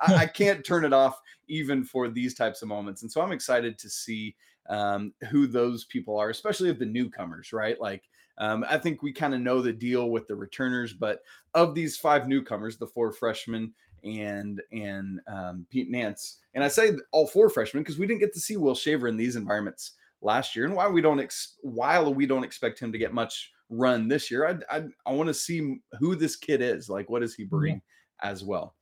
I, 0.00 0.14
I 0.14 0.26
can't 0.26 0.64
turn 0.64 0.84
it 0.84 0.92
off 0.92 1.20
even 1.48 1.84
for 1.84 2.08
these 2.08 2.34
types 2.34 2.62
of 2.62 2.68
moments. 2.68 3.02
And 3.02 3.10
so 3.10 3.20
I'm 3.20 3.32
excited 3.32 3.78
to 3.78 3.90
see 3.90 4.34
um, 4.70 5.12
who 5.30 5.46
those 5.46 5.84
people 5.84 6.16
are, 6.16 6.30
especially 6.30 6.70
of 6.70 6.78
the 6.78 6.86
newcomers, 6.86 7.52
right? 7.52 7.78
Like, 7.80 8.04
um, 8.38 8.64
I 8.70 8.78
think 8.78 9.02
we 9.02 9.12
kind 9.12 9.34
of 9.34 9.40
know 9.40 9.60
the 9.60 9.72
deal 9.72 10.10
with 10.10 10.26
the 10.26 10.36
returners, 10.36 10.94
but 10.94 11.20
of 11.52 11.74
these 11.74 11.98
five 11.98 12.28
newcomers, 12.28 12.78
the 12.78 12.86
four 12.86 13.12
freshmen 13.12 13.74
and 14.02 14.62
and 14.72 15.20
um, 15.26 15.66
Pete 15.68 15.90
Nance, 15.90 16.38
and 16.54 16.64
I 16.64 16.68
say 16.68 16.92
all 17.12 17.26
four 17.26 17.50
freshmen 17.50 17.82
because 17.82 17.98
we 17.98 18.06
didn't 18.06 18.20
get 18.20 18.32
to 18.32 18.40
see 18.40 18.56
Will 18.56 18.74
Shaver 18.74 19.08
in 19.08 19.18
these 19.18 19.36
environments 19.36 19.92
last 20.22 20.56
year, 20.56 20.64
and 20.64 20.74
why 20.74 20.88
we 20.88 21.02
don't 21.02 21.20
ex- 21.20 21.56
while 21.62 22.14
we 22.14 22.24
don't 22.24 22.44
expect 22.44 22.78
him 22.78 22.92
to 22.92 22.98
get 22.98 23.12
much 23.12 23.52
run 23.68 24.08
this 24.08 24.30
year, 24.30 24.46
I 24.46 24.78
I, 24.78 24.84
I 25.04 25.12
want 25.12 25.26
to 25.26 25.34
see 25.34 25.80
who 25.98 26.14
this 26.14 26.36
kid 26.36 26.62
is, 26.62 26.88
like 26.88 27.10
what 27.10 27.20
does 27.20 27.34
he 27.34 27.44
bring 27.44 27.82
as 28.22 28.42
well. 28.44 28.74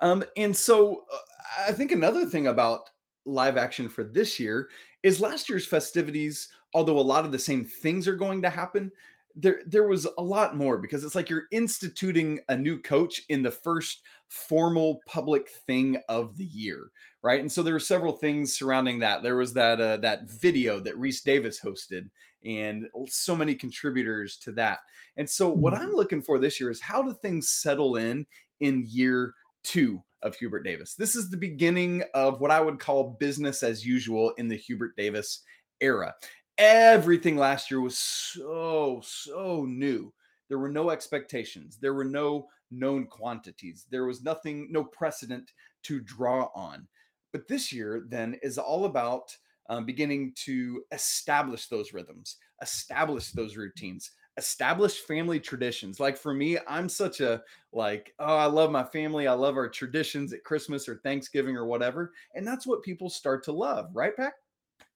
Um, 0.00 0.24
and 0.36 0.54
so 0.54 1.04
uh, 1.12 1.68
I 1.68 1.72
think 1.72 1.92
another 1.92 2.26
thing 2.26 2.48
about 2.48 2.90
live 3.24 3.56
action 3.56 3.88
for 3.88 4.04
this 4.04 4.38
year 4.38 4.70
is 5.02 5.20
last 5.20 5.48
year's 5.48 5.66
festivities, 5.66 6.52
although 6.74 6.98
a 6.98 7.00
lot 7.00 7.24
of 7.24 7.32
the 7.32 7.38
same 7.38 7.64
things 7.64 8.06
are 8.08 8.16
going 8.16 8.42
to 8.42 8.50
happen, 8.50 8.90
there 9.36 9.62
there 9.66 9.88
was 9.88 10.06
a 10.16 10.22
lot 10.22 10.56
more 10.56 10.78
because 10.78 11.02
it's 11.02 11.16
like 11.16 11.28
you're 11.28 11.48
instituting 11.50 12.38
a 12.48 12.56
new 12.56 12.80
coach 12.80 13.22
in 13.28 13.42
the 13.42 13.50
first 13.50 14.02
formal 14.28 15.02
public 15.06 15.48
thing 15.48 15.96
of 16.08 16.36
the 16.36 16.44
year, 16.44 16.90
right? 17.22 17.40
And 17.40 17.50
so 17.50 17.62
there 17.62 17.74
were 17.74 17.80
several 17.80 18.12
things 18.12 18.56
surrounding 18.56 19.00
that. 19.00 19.24
There 19.24 19.36
was 19.36 19.52
that 19.54 19.80
uh, 19.80 19.96
that 19.98 20.30
video 20.30 20.78
that 20.80 20.96
Reese 20.96 21.22
Davis 21.22 21.60
hosted, 21.60 22.10
and 22.44 22.88
so 23.08 23.34
many 23.34 23.56
contributors 23.56 24.36
to 24.38 24.52
that. 24.52 24.80
And 25.16 25.28
so 25.28 25.48
what 25.50 25.74
Mhm. 25.74 25.80
I'm 25.80 25.92
looking 25.92 26.22
for 26.22 26.38
this 26.38 26.60
year 26.60 26.70
is 26.70 26.80
how 26.80 27.02
do 27.02 27.12
things 27.14 27.48
settle 27.50 27.96
in 27.96 28.26
in 28.60 28.84
year 28.86 29.34
two 29.62 30.02
of 30.24 30.34
Hubert 30.34 30.62
Davis. 30.64 30.94
This 30.94 31.14
is 31.14 31.30
the 31.30 31.36
beginning 31.36 32.02
of 32.14 32.40
what 32.40 32.50
I 32.50 32.60
would 32.60 32.80
call 32.80 33.16
business 33.20 33.62
as 33.62 33.86
usual 33.86 34.30
in 34.38 34.48
the 34.48 34.56
Hubert 34.56 34.96
Davis 34.96 35.42
era. 35.80 36.14
Everything 36.58 37.36
last 37.36 37.70
year 37.70 37.80
was 37.80 37.98
so, 37.98 39.00
so 39.04 39.66
new. 39.68 40.12
There 40.48 40.58
were 40.58 40.70
no 40.70 40.90
expectations, 40.90 41.78
there 41.80 41.94
were 41.94 42.04
no 42.04 42.48
known 42.70 43.06
quantities, 43.06 43.86
there 43.90 44.06
was 44.06 44.22
nothing, 44.22 44.68
no 44.70 44.84
precedent 44.84 45.52
to 45.84 46.00
draw 46.00 46.48
on. 46.54 46.88
But 47.32 47.48
this 47.48 47.72
year, 47.72 48.04
then, 48.08 48.36
is 48.42 48.58
all 48.58 48.84
about 48.84 49.36
um, 49.68 49.84
beginning 49.84 50.32
to 50.44 50.82
establish 50.92 51.68
those 51.68 51.92
rhythms, 51.92 52.36
establish 52.62 53.30
those 53.30 53.56
routines, 53.56 54.10
establish 54.36 55.00
family 55.00 55.38
traditions. 55.38 56.00
Like 56.00 56.16
for 56.16 56.34
me, 56.34 56.58
I'm 56.68 56.88
such 56.88 57.20
a 57.20 57.42
like, 57.72 58.12
oh, 58.18 58.36
I 58.36 58.46
love 58.46 58.70
my 58.70 58.84
family. 58.84 59.26
I 59.26 59.32
love 59.32 59.56
our 59.56 59.68
traditions 59.68 60.32
at 60.32 60.44
Christmas 60.44 60.88
or 60.88 60.96
Thanksgiving 60.96 61.56
or 61.56 61.66
whatever. 61.66 62.12
And 62.34 62.46
that's 62.46 62.66
what 62.66 62.82
people 62.82 63.08
start 63.10 63.44
to 63.44 63.52
love, 63.52 63.90
right, 63.92 64.16
Pack? 64.16 64.34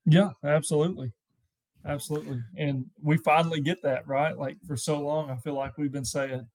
Yeah, 0.06 0.30
absolutely. 0.44 1.12
Absolutely. 1.86 2.42
And 2.56 2.86
we 3.02 3.16
finally 3.18 3.60
get 3.60 3.82
that, 3.82 4.06
right? 4.06 4.36
Like 4.36 4.56
for 4.66 4.76
so 4.76 5.00
long, 5.00 5.30
I 5.30 5.36
feel 5.36 5.54
like 5.54 5.78
we've 5.78 5.92
been 5.92 6.04
saying, 6.04 6.46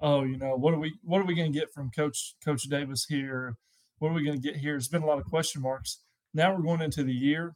oh, 0.00 0.22
you 0.22 0.36
know, 0.36 0.56
what 0.56 0.74
are 0.74 0.78
we 0.78 0.94
what 1.02 1.20
are 1.20 1.26
we 1.26 1.34
gonna 1.34 1.50
get 1.50 1.72
from 1.72 1.90
Coach 1.90 2.34
Coach 2.44 2.62
Davis 2.64 3.04
here? 3.08 3.56
What 3.98 4.10
are 4.10 4.14
we 4.14 4.24
gonna 4.24 4.38
get 4.38 4.56
here? 4.56 4.72
There's 4.72 4.88
been 4.88 5.02
a 5.02 5.06
lot 5.06 5.18
of 5.18 5.24
question 5.24 5.62
marks. 5.62 6.00
Now 6.32 6.54
we're 6.54 6.62
going 6.62 6.82
into 6.82 7.04
the 7.04 7.12
year 7.12 7.54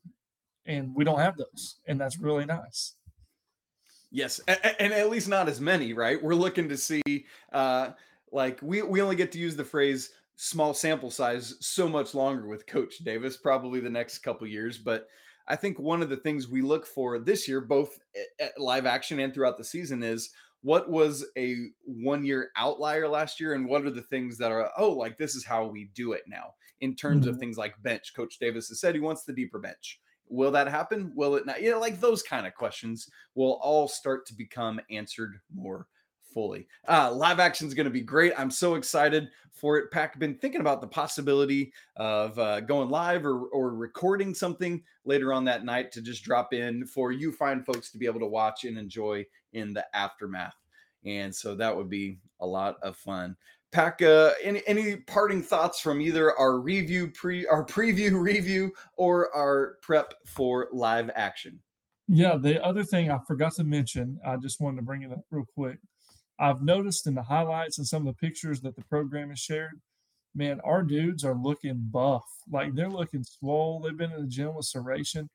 and 0.67 0.95
we 0.95 1.05
don't 1.05 1.21
have 1.21 1.37
those. 1.37 1.77
And 1.87 2.01
that's 2.01 2.19
really 2.19 2.45
nice. 2.45 2.95
Yes, 4.11 4.41
a- 4.49 4.83
and 4.83 4.93
at 4.93 5.11
least 5.11 5.29
not 5.29 5.49
as 5.49 5.61
many, 5.61 5.93
right? 5.93 6.23
We're 6.23 6.35
looking 6.35 6.69
to 6.71 6.77
see, 6.77 7.27
uh, 7.53 7.91
like 8.33 8.59
we 8.63 8.83
we 8.83 9.03
only 9.03 9.17
get 9.17 9.33
to 9.33 9.39
use 9.39 9.57
the 9.57 9.65
phrase 9.65 10.11
small 10.37 10.73
sample 10.73 11.11
size 11.11 11.57
so 11.61 11.89
much 11.89 12.15
longer 12.15 12.47
with 12.47 12.67
Coach 12.67 12.99
Davis, 12.99 13.37
probably 13.37 13.81
the 13.81 13.91
next 13.91 14.19
couple 14.19 14.47
years. 14.47 14.79
But 14.79 15.09
I 15.47 15.57
think 15.57 15.79
one 15.79 16.01
of 16.03 16.09
the 16.11 16.17
things 16.17 16.49
we 16.49 16.63
look 16.63 16.87
for 16.87 17.19
this 17.19 17.49
year, 17.49 17.61
both 17.61 17.99
at 18.39 18.59
live 18.61 18.87
action 18.87 19.19
and 19.21 19.33
throughout 19.35 19.59
the 19.59 19.65
season, 19.65 20.03
is 20.03 20.31
what 20.63 20.91
was 20.91 21.25
a 21.37 21.57
one 21.85 22.25
year 22.25 22.51
outlier 22.57 23.09
last 23.09 23.41
year, 23.41 23.55
and 23.55 23.67
what 23.69 23.85
are 23.85 23.91
the 23.91 24.03
things 24.03 24.39
that 24.39 24.53
are 24.53 24.71
oh, 24.79 24.91
like 24.93 25.19
this 25.19 25.35
is 25.35 25.45
how 25.45 25.67
we 25.67 25.91
do 25.95 26.13
it 26.13 26.23
now 26.27 26.55
in 26.81 26.95
terms 26.95 27.27
of 27.27 27.37
Mhm. 27.37 27.41
things 27.41 27.59
like 27.59 27.83
bench. 27.83 28.15
Coach 28.15 28.39
Davis 28.39 28.69
has 28.69 28.81
said 28.81 28.95
he 28.95 29.01
wants 29.01 29.25
the 29.25 29.33
deeper 29.33 29.59
bench. 29.59 30.01
Will 30.31 30.51
that 30.53 30.69
happen? 30.69 31.13
Will 31.15 31.37
it 31.37 31.47
not? 31.47 31.63
You 31.63 31.71
know, 31.71 31.81
like 31.81 32.01
those 32.01 32.23
kind 32.23 32.47
of 32.47 32.55
questions 32.55 33.09
will 33.35 33.59
all 33.63 33.89
start 33.89 34.27
to 34.27 34.35
become 34.35 34.81
answered 34.91 35.41
more 35.55 35.87
fully. 36.33 36.69
Uh, 36.87 37.13
live 37.13 37.41
action 37.41 37.67
is 37.67 37.75
going 37.75 37.85
to 37.85 37.91
be 37.91 38.01
great. 38.01 38.33
I'm 38.37 38.51
so 38.51 38.75
excited 38.75 39.29
for 39.53 39.79
it. 39.79 39.91
Pack 39.91 40.19
been 40.19 40.37
thinking 40.37 40.61
about 40.61 40.81
the 40.81 40.87
possibility 40.87 41.73
of 41.97 42.39
uh, 42.39 42.61
going 42.61 42.91
live 42.91 43.27
or, 43.27 43.47
or 43.47 43.75
recording 43.75 44.35
something 44.35 44.83
later 45.05 45.33
on 45.33 45.45
that 45.47 45.65
night 45.65 45.91
to 45.93 46.03
just 46.03 46.23
drop 46.25 46.53
in 46.53 46.87
for 46.87 47.13
you 47.13 47.33
fine 47.33 47.65
folks 47.65 47.91
to 47.91 47.99
be 47.99 48.07
able 48.07 48.21
to 48.21 48.27
watch 48.27 48.65
and 48.65 48.79
enjoy 48.79 49.25
in 49.53 49.73
the 49.73 49.85
aftermath. 49.97 50.55
And 51.05 51.35
so 51.35 51.55
that 51.55 51.75
would 51.75 51.89
be 51.89 52.19
a 52.41 52.47
lot 52.47 52.77
of 52.83 52.97
fun. 52.97 53.37
Pack, 53.71 54.01
uh, 54.01 54.33
any 54.43 54.63
any 54.67 54.97
parting 54.97 55.43
thoughts 55.43 55.79
from 55.81 56.01
either 56.01 56.37
our 56.39 56.59
review 56.59 57.09
pre 57.09 57.47
our 57.47 57.65
preview 57.65 58.13
review 58.21 58.73
or 58.97 59.35
our 59.37 59.77
prep 59.83 60.15
for 60.27 60.69
live 60.73 61.11
action? 61.15 61.61
Yeah, 62.09 62.37
the 62.37 62.65
other 62.65 62.85
thing 62.85 63.11
I 63.11 63.19
forgot 63.27 63.55
to 63.57 63.65
mention, 63.65 64.19
I 64.27 64.37
just 64.37 64.61
wanted 64.61 64.77
to 64.77 64.83
bring 64.83 65.03
it 65.03 65.13
up 65.13 65.21
real 65.31 65.45
quick. 65.55 65.79
I've 66.41 66.63
noticed 66.63 67.07
in 67.07 67.15
the 67.15 67.23
highlights 67.23 67.79
and 67.79 67.87
some 67.87 68.07
of 68.07 68.15
the 68.15 68.27
pictures 68.27 68.61
that 68.63 68.77
the 68.77 68.85
program 68.85 69.29
has 69.29 69.41
shared, 69.41 69.79
man, 70.35 70.61
our 70.65 70.83
dudes 70.83 71.25
are 71.25 71.35
looking 71.35 71.87
buff. 71.91 72.25
Like 72.51 72.75
they're 72.75 72.89
looking 72.89 73.25
swole. 73.25 73.81
They've 73.81 73.97
been 73.97 74.13
in 74.13 74.23
the 74.23 74.29
gym 74.29 74.55
with 74.55 74.67
Sahratian. 74.67 75.29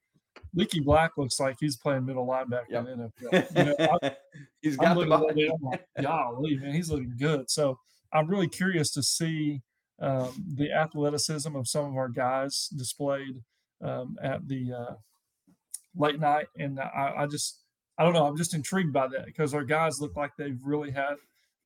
Leaky 0.56 0.80
Black 0.80 1.12
looks 1.18 1.40
like 1.40 1.58
he's 1.60 1.78
playing 1.78 2.06
middle 2.06 2.26
linebacker 2.26 2.70
yep. 2.70 2.88
in 2.88 3.00
the 3.00 3.12
NFL. 3.30 3.58
You 3.58 3.66
know, 3.66 4.00
I, 4.02 4.16
he's 4.62 4.78
got 4.78 4.98
the 4.98 5.06
body. 5.06 5.50
I'm 5.50 5.62
like, 5.62 5.86
golly, 6.02 6.58
man, 6.58 6.74
he's 6.74 6.90
looking 6.90 7.14
good. 7.20 7.50
So 7.52 7.78
I'm 8.14 8.28
really 8.28 8.48
curious 8.48 8.92
to 8.92 9.04
see 9.04 9.62
um, 10.00 10.34
the 10.56 10.72
athleticism 10.72 11.56
of 11.56 11.68
some 11.68 11.86
of 11.86 11.96
our 11.96 12.10
guys 12.10 12.70
displayed 12.76 13.42
um, 13.84 14.18
at 14.22 14.48
the 14.48 14.74
uh, 14.74 14.94
late 15.96 16.20
night, 16.20 16.48
and 16.58 16.80
I, 16.80 17.14
I, 17.20 17.26
just 17.28 17.62
I 17.98 18.04
don't 18.04 18.14
know. 18.14 18.26
I'm 18.26 18.38
just 18.38 18.54
intrigued 18.54 18.94
by 18.94 19.08
that 19.08 19.26
because 19.26 19.54
our 19.54 19.64
guys 19.64 20.00
look 20.00 20.16
like 20.16 20.32
they've 20.38 20.60
really 20.64 20.92
had 20.92 21.16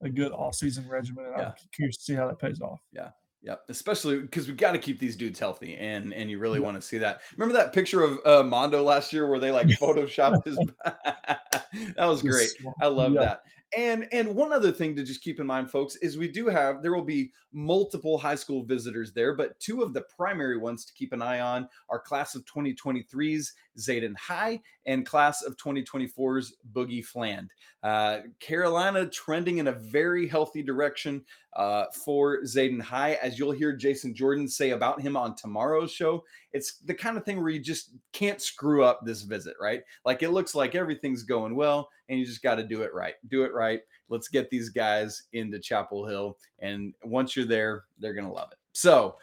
a 0.01 0.10
good 0.10 0.31
off-season 0.31 0.88
regimen, 0.88 1.25
and 1.25 1.36
yeah. 1.38 1.47
I'm 1.47 1.53
curious 1.73 1.97
to 1.97 2.03
see 2.03 2.13
how 2.13 2.27
that 2.27 2.39
pays 2.39 2.62
off. 2.62 2.79
Yeah. 2.91 3.10
Yeah, 3.43 3.55
especially 3.69 4.19
because 4.19 4.47
we 4.47 4.55
got 4.55 4.71
to 4.71 4.79
keep 4.79 4.99
these 4.99 5.15
dudes 5.15 5.39
healthy, 5.39 5.75
and 5.75 6.12
and 6.12 6.29
you 6.29 6.39
really 6.39 6.60
yeah. 6.60 6.65
want 6.65 6.81
to 6.81 6.86
see 6.86 6.97
that. 6.97 7.21
Remember 7.38 7.53
that 7.57 7.71
picture 7.71 8.03
of 8.03 8.19
uh, 8.25 8.43
Mondo 8.43 8.81
last 8.81 9.13
year 9.13 9.29
where 9.29 9.39
they 9.39 9.51
like 9.51 9.67
photoshopped 9.79 10.43
his? 10.43 10.57
that 10.83 12.05
was 12.05 12.23
great. 12.23 12.49
I 12.81 12.88
love 12.88 13.13
yeah. 13.13 13.21
that. 13.21 13.43
And 13.75 14.08
and 14.13 14.34
one 14.34 14.53
other 14.53 14.71
thing 14.71 14.95
to 14.95 15.03
just 15.03 15.21
keep 15.21 15.39
in 15.39 15.47
mind, 15.47 15.69
folks, 15.69 15.97
is 15.97 16.17
we 16.17 16.30
do 16.30 16.47
have 16.47 16.82
there 16.82 16.93
will 16.93 17.03
be 17.03 17.32
multiple 17.51 18.17
high 18.17 18.36
school 18.36 18.63
visitors 18.63 19.12
there, 19.12 19.36
but 19.36 19.60
two 19.60 19.82
of 19.82 19.93
the 19.93 20.03
primary 20.15 20.58
ones 20.58 20.86
to 20.86 20.93
keep 20.93 21.12
an 21.12 21.21
eye 21.21 21.41
on 21.41 21.67
are 21.89 21.99
class 21.99 22.34
of 22.34 22.45
2023's 22.45 23.53
Zayden 23.77 24.15
High 24.17 24.61
and 24.85 25.05
class 25.05 25.41
of 25.41 25.57
2024's 25.57 26.55
Boogie 26.73 27.05
Fland. 27.05 27.51
Uh, 27.83 28.19
Carolina 28.39 29.07
trending 29.07 29.59
in 29.59 29.67
a 29.67 29.71
very 29.71 30.27
healthy 30.27 30.63
direction 30.63 31.23
uh, 31.55 31.85
for 31.93 32.41
Zayden 32.43 32.81
High, 32.81 33.13
as 33.21 33.37
you'll 33.37 33.51
hear 33.51 33.73
Jason 33.73 34.13
Jordan 34.13 34.47
say 34.47 34.71
about 34.71 35.01
him 35.01 35.15
on 35.15 35.35
tomorrow's 35.35 35.91
show. 35.91 36.23
It's 36.53 36.79
the 36.79 36.93
kind 36.93 37.17
of 37.17 37.25
thing 37.25 37.41
where 37.41 37.49
you 37.49 37.59
just 37.59 37.91
can't 38.13 38.41
screw 38.41 38.83
up 38.83 39.01
this 39.05 39.21
visit, 39.21 39.55
right? 39.61 39.81
Like 40.05 40.23
it 40.23 40.31
looks 40.31 40.55
like 40.55 40.75
everything's 40.75 41.23
going 41.23 41.55
well, 41.55 41.89
and 42.09 42.19
you 42.19 42.25
just 42.25 42.43
got 42.43 42.55
to 42.55 42.63
do 42.63 42.81
it 42.81 42.93
right. 42.93 43.15
Do 43.29 43.43
it 43.43 43.53
right. 43.53 43.81
Let's 44.09 44.27
get 44.27 44.49
these 44.49 44.69
guys 44.69 45.23
into 45.33 45.59
Chapel 45.59 46.05
Hill. 46.05 46.37
And 46.59 46.93
once 47.03 47.35
you're 47.35 47.45
there, 47.45 47.85
they're 47.99 48.13
going 48.13 48.27
to 48.27 48.33
love 48.33 48.49
it. 48.51 48.57
So, 48.71 49.17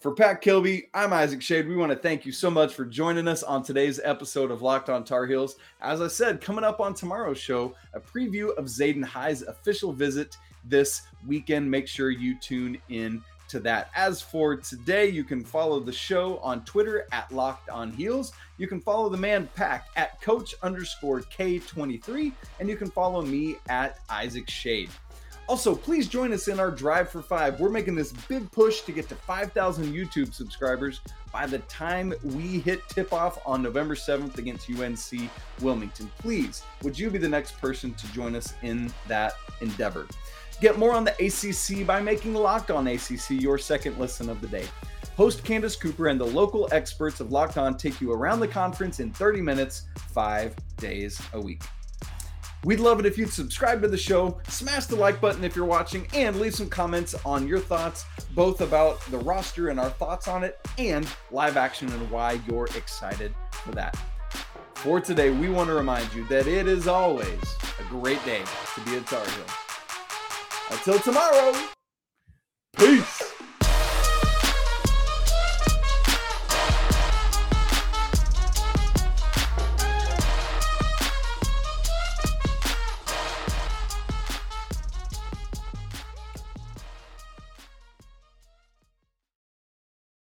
for 0.00 0.12
Pat 0.12 0.40
Kilby, 0.40 0.88
I'm 0.94 1.12
Isaac 1.12 1.40
Schade. 1.40 1.66
We 1.66 1.76
want 1.76 1.90
to 1.90 1.98
thank 1.98 2.24
you 2.24 2.30
so 2.30 2.50
much 2.50 2.74
for 2.74 2.84
joining 2.84 3.26
us 3.26 3.42
on 3.42 3.64
today's 3.64 3.98
episode 4.04 4.52
of 4.52 4.62
Locked 4.62 4.88
on 4.88 5.02
Tar 5.02 5.26
Heels. 5.26 5.56
As 5.80 6.00
I 6.00 6.06
said, 6.06 6.40
coming 6.40 6.62
up 6.62 6.78
on 6.78 6.94
tomorrow's 6.94 7.38
show, 7.38 7.74
a 7.94 8.00
preview 8.00 8.56
of 8.56 8.66
Zayden 8.66 9.04
High's 9.04 9.42
official 9.42 9.92
visit 9.92 10.36
this 10.64 11.02
weekend. 11.26 11.68
Make 11.68 11.88
sure 11.88 12.10
you 12.10 12.38
tune 12.38 12.78
in 12.88 13.22
to 13.48 13.58
that. 13.60 13.90
As 13.96 14.22
for 14.22 14.54
today, 14.56 15.08
you 15.08 15.24
can 15.24 15.42
follow 15.42 15.80
the 15.80 15.92
show 15.92 16.38
on 16.38 16.64
Twitter 16.64 17.08
at 17.10 17.32
Locked 17.32 17.68
On 17.68 17.90
Heels. 17.90 18.32
You 18.56 18.68
can 18.68 18.80
follow 18.80 19.08
the 19.08 19.16
man 19.16 19.48
Pack 19.56 19.88
at 19.96 20.20
Coach 20.20 20.54
underscore 20.62 21.22
K23, 21.22 22.32
and 22.60 22.68
you 22.68 22.76
can 22.76 22.90
follow 22.90 23.22
me 23.22 23.56
at 23.68 23.98
Isaac 24.08 24.46
Schade. 24.46 24.90
Also, 25.48 25.74
please 25.74 26.06
join 26.06 26.34
us 26.34 26.48
in 26.48 26.60
our 26.60 26.70
Drive 26.70 27.08
for 27.08 27.22
Five. 27.22 27.58
We're 27.58 27.70
making 27.70 27.94
this 27.94 28.12
big 28.12 28.52
push 28.52 28.82
to 28.82 28.92
get 28.92 29.08
to 29.08 29.14
5,000 29.14 29.86
YouTube 29.86 30.34
subscribers 30.34 31.00
by 31.32 31.46
the 31.46 31.60
time 31.60 32.12
we 32.22 32.60
hit 32.60 32.86
tip 32.90 33.14
off 33.14 33.38
on 33.46 33.62
November 33.62 33.94
7th 33.94 34.36
against 34.36 34.68
UNC 34.70 35.30
Wilmington. 35.62 36.10
Please, 36.18 36.64
would 36.82 36.98
you 36.98 37.08
be 37.08 37.16
the 37.16 37.28
next 37.28 37.58
person 37.58 37.94
to 37.94 38.12
join 38.12 38.36
us 38.36 38.52
in 38.62 38.92
that 39.06 39.32
endeavor? 39.62 40.06
Get 40.60 40.78
more 40.78 40.92
on 40.92 41.04
the 41.04 41.12
ACC 41.12 41.86
by 41.86 42.02
making 42.02 42.34
Locked 42.34 42.70
On 42.70 42.86
ACC 42.86 43.30
your 43.30 43.56
second 43.56 43.98
listen 43.98 44.28
of 44.28 44.42
the 44.42 44.48
day. 44.48 44.66
Host 45.16 45.44
Candace 45.44 45.76
Cooper 45.76 46.08
and 46.08 46.20
the 46.20 46.26
local 46.26 46.68
experts 46.72 47.20
of 47.20 47.32
Locked 47.32 47.56
On 47.56 47.74
take 47.74 48.02
you 48.02 48.12
around 48.12 48.40
the 48.40 48.48
conference 48.48 49.00
in 49.00 49.12
30 49.12 49.40
minutes, 49.40 49.84
five 50.12 50.54
days 50.76 51.22
a 51.32 51.40
week. 51.40 51.62
We'd 52.64 52.80
love 52.80 52.98
it 52.98 53.06
if 53.06 53.16
you'd 53.16 53.32
subscribe 53.32 53.82
to 53.82 53.88
the 53.88 53.96
show, 53.96 54.40
smash 54.48 54.86
the 54.86 54.96
like 54.96 55.20
button 55.20 55.44
if 55.44 55.54
you're 55.54 55.64
watching, 55.64 56.08
and 56.12 56.40
leave 56.40 56.54
some 56.54 56.68
comments 56.68 57.14
on 57.24 57.46
your 57.46 57.60
thoughts, 57.60 58.04
both 58.34 58.60
about 58.60 59.00
the 59.10 59.18
roster 59.18 59.68
and 59.68 59.78
our 59.78 59.90
thoughts 59.90 60.26
on 60.26 60.42
it, 60.42 60.58
and 60.76 61.06
live 61.30 61.56
action 61.56 61.88
and 61.92 62.10
why 62.10 62.40
you're 62.48 62.66
excited 62.76 63.32
for 63.52 63.70
that. 63.72 63.96
For 64.74 65.00
today, 65.00 65.30
we 65.30 65.48
want 65.48 65.68
to 65.68 65.74
remind 65.74 66.12
you 66.14 66.24
that 66.28 66.46
it 66.46 66.66
is 66.66 66.88
always 66.88 67.40
a 67.80 67.84
great 67.90 68.24
day 68.24 68.42
to 68.74 68.80
be 68.82 68.96
a 68.96 69.00
Tar 69.02 69.24
Heel. 69.24 69.44
Until 70.70 70.98
tomorrow, 70.98 71.54
peace. 72.76 73.27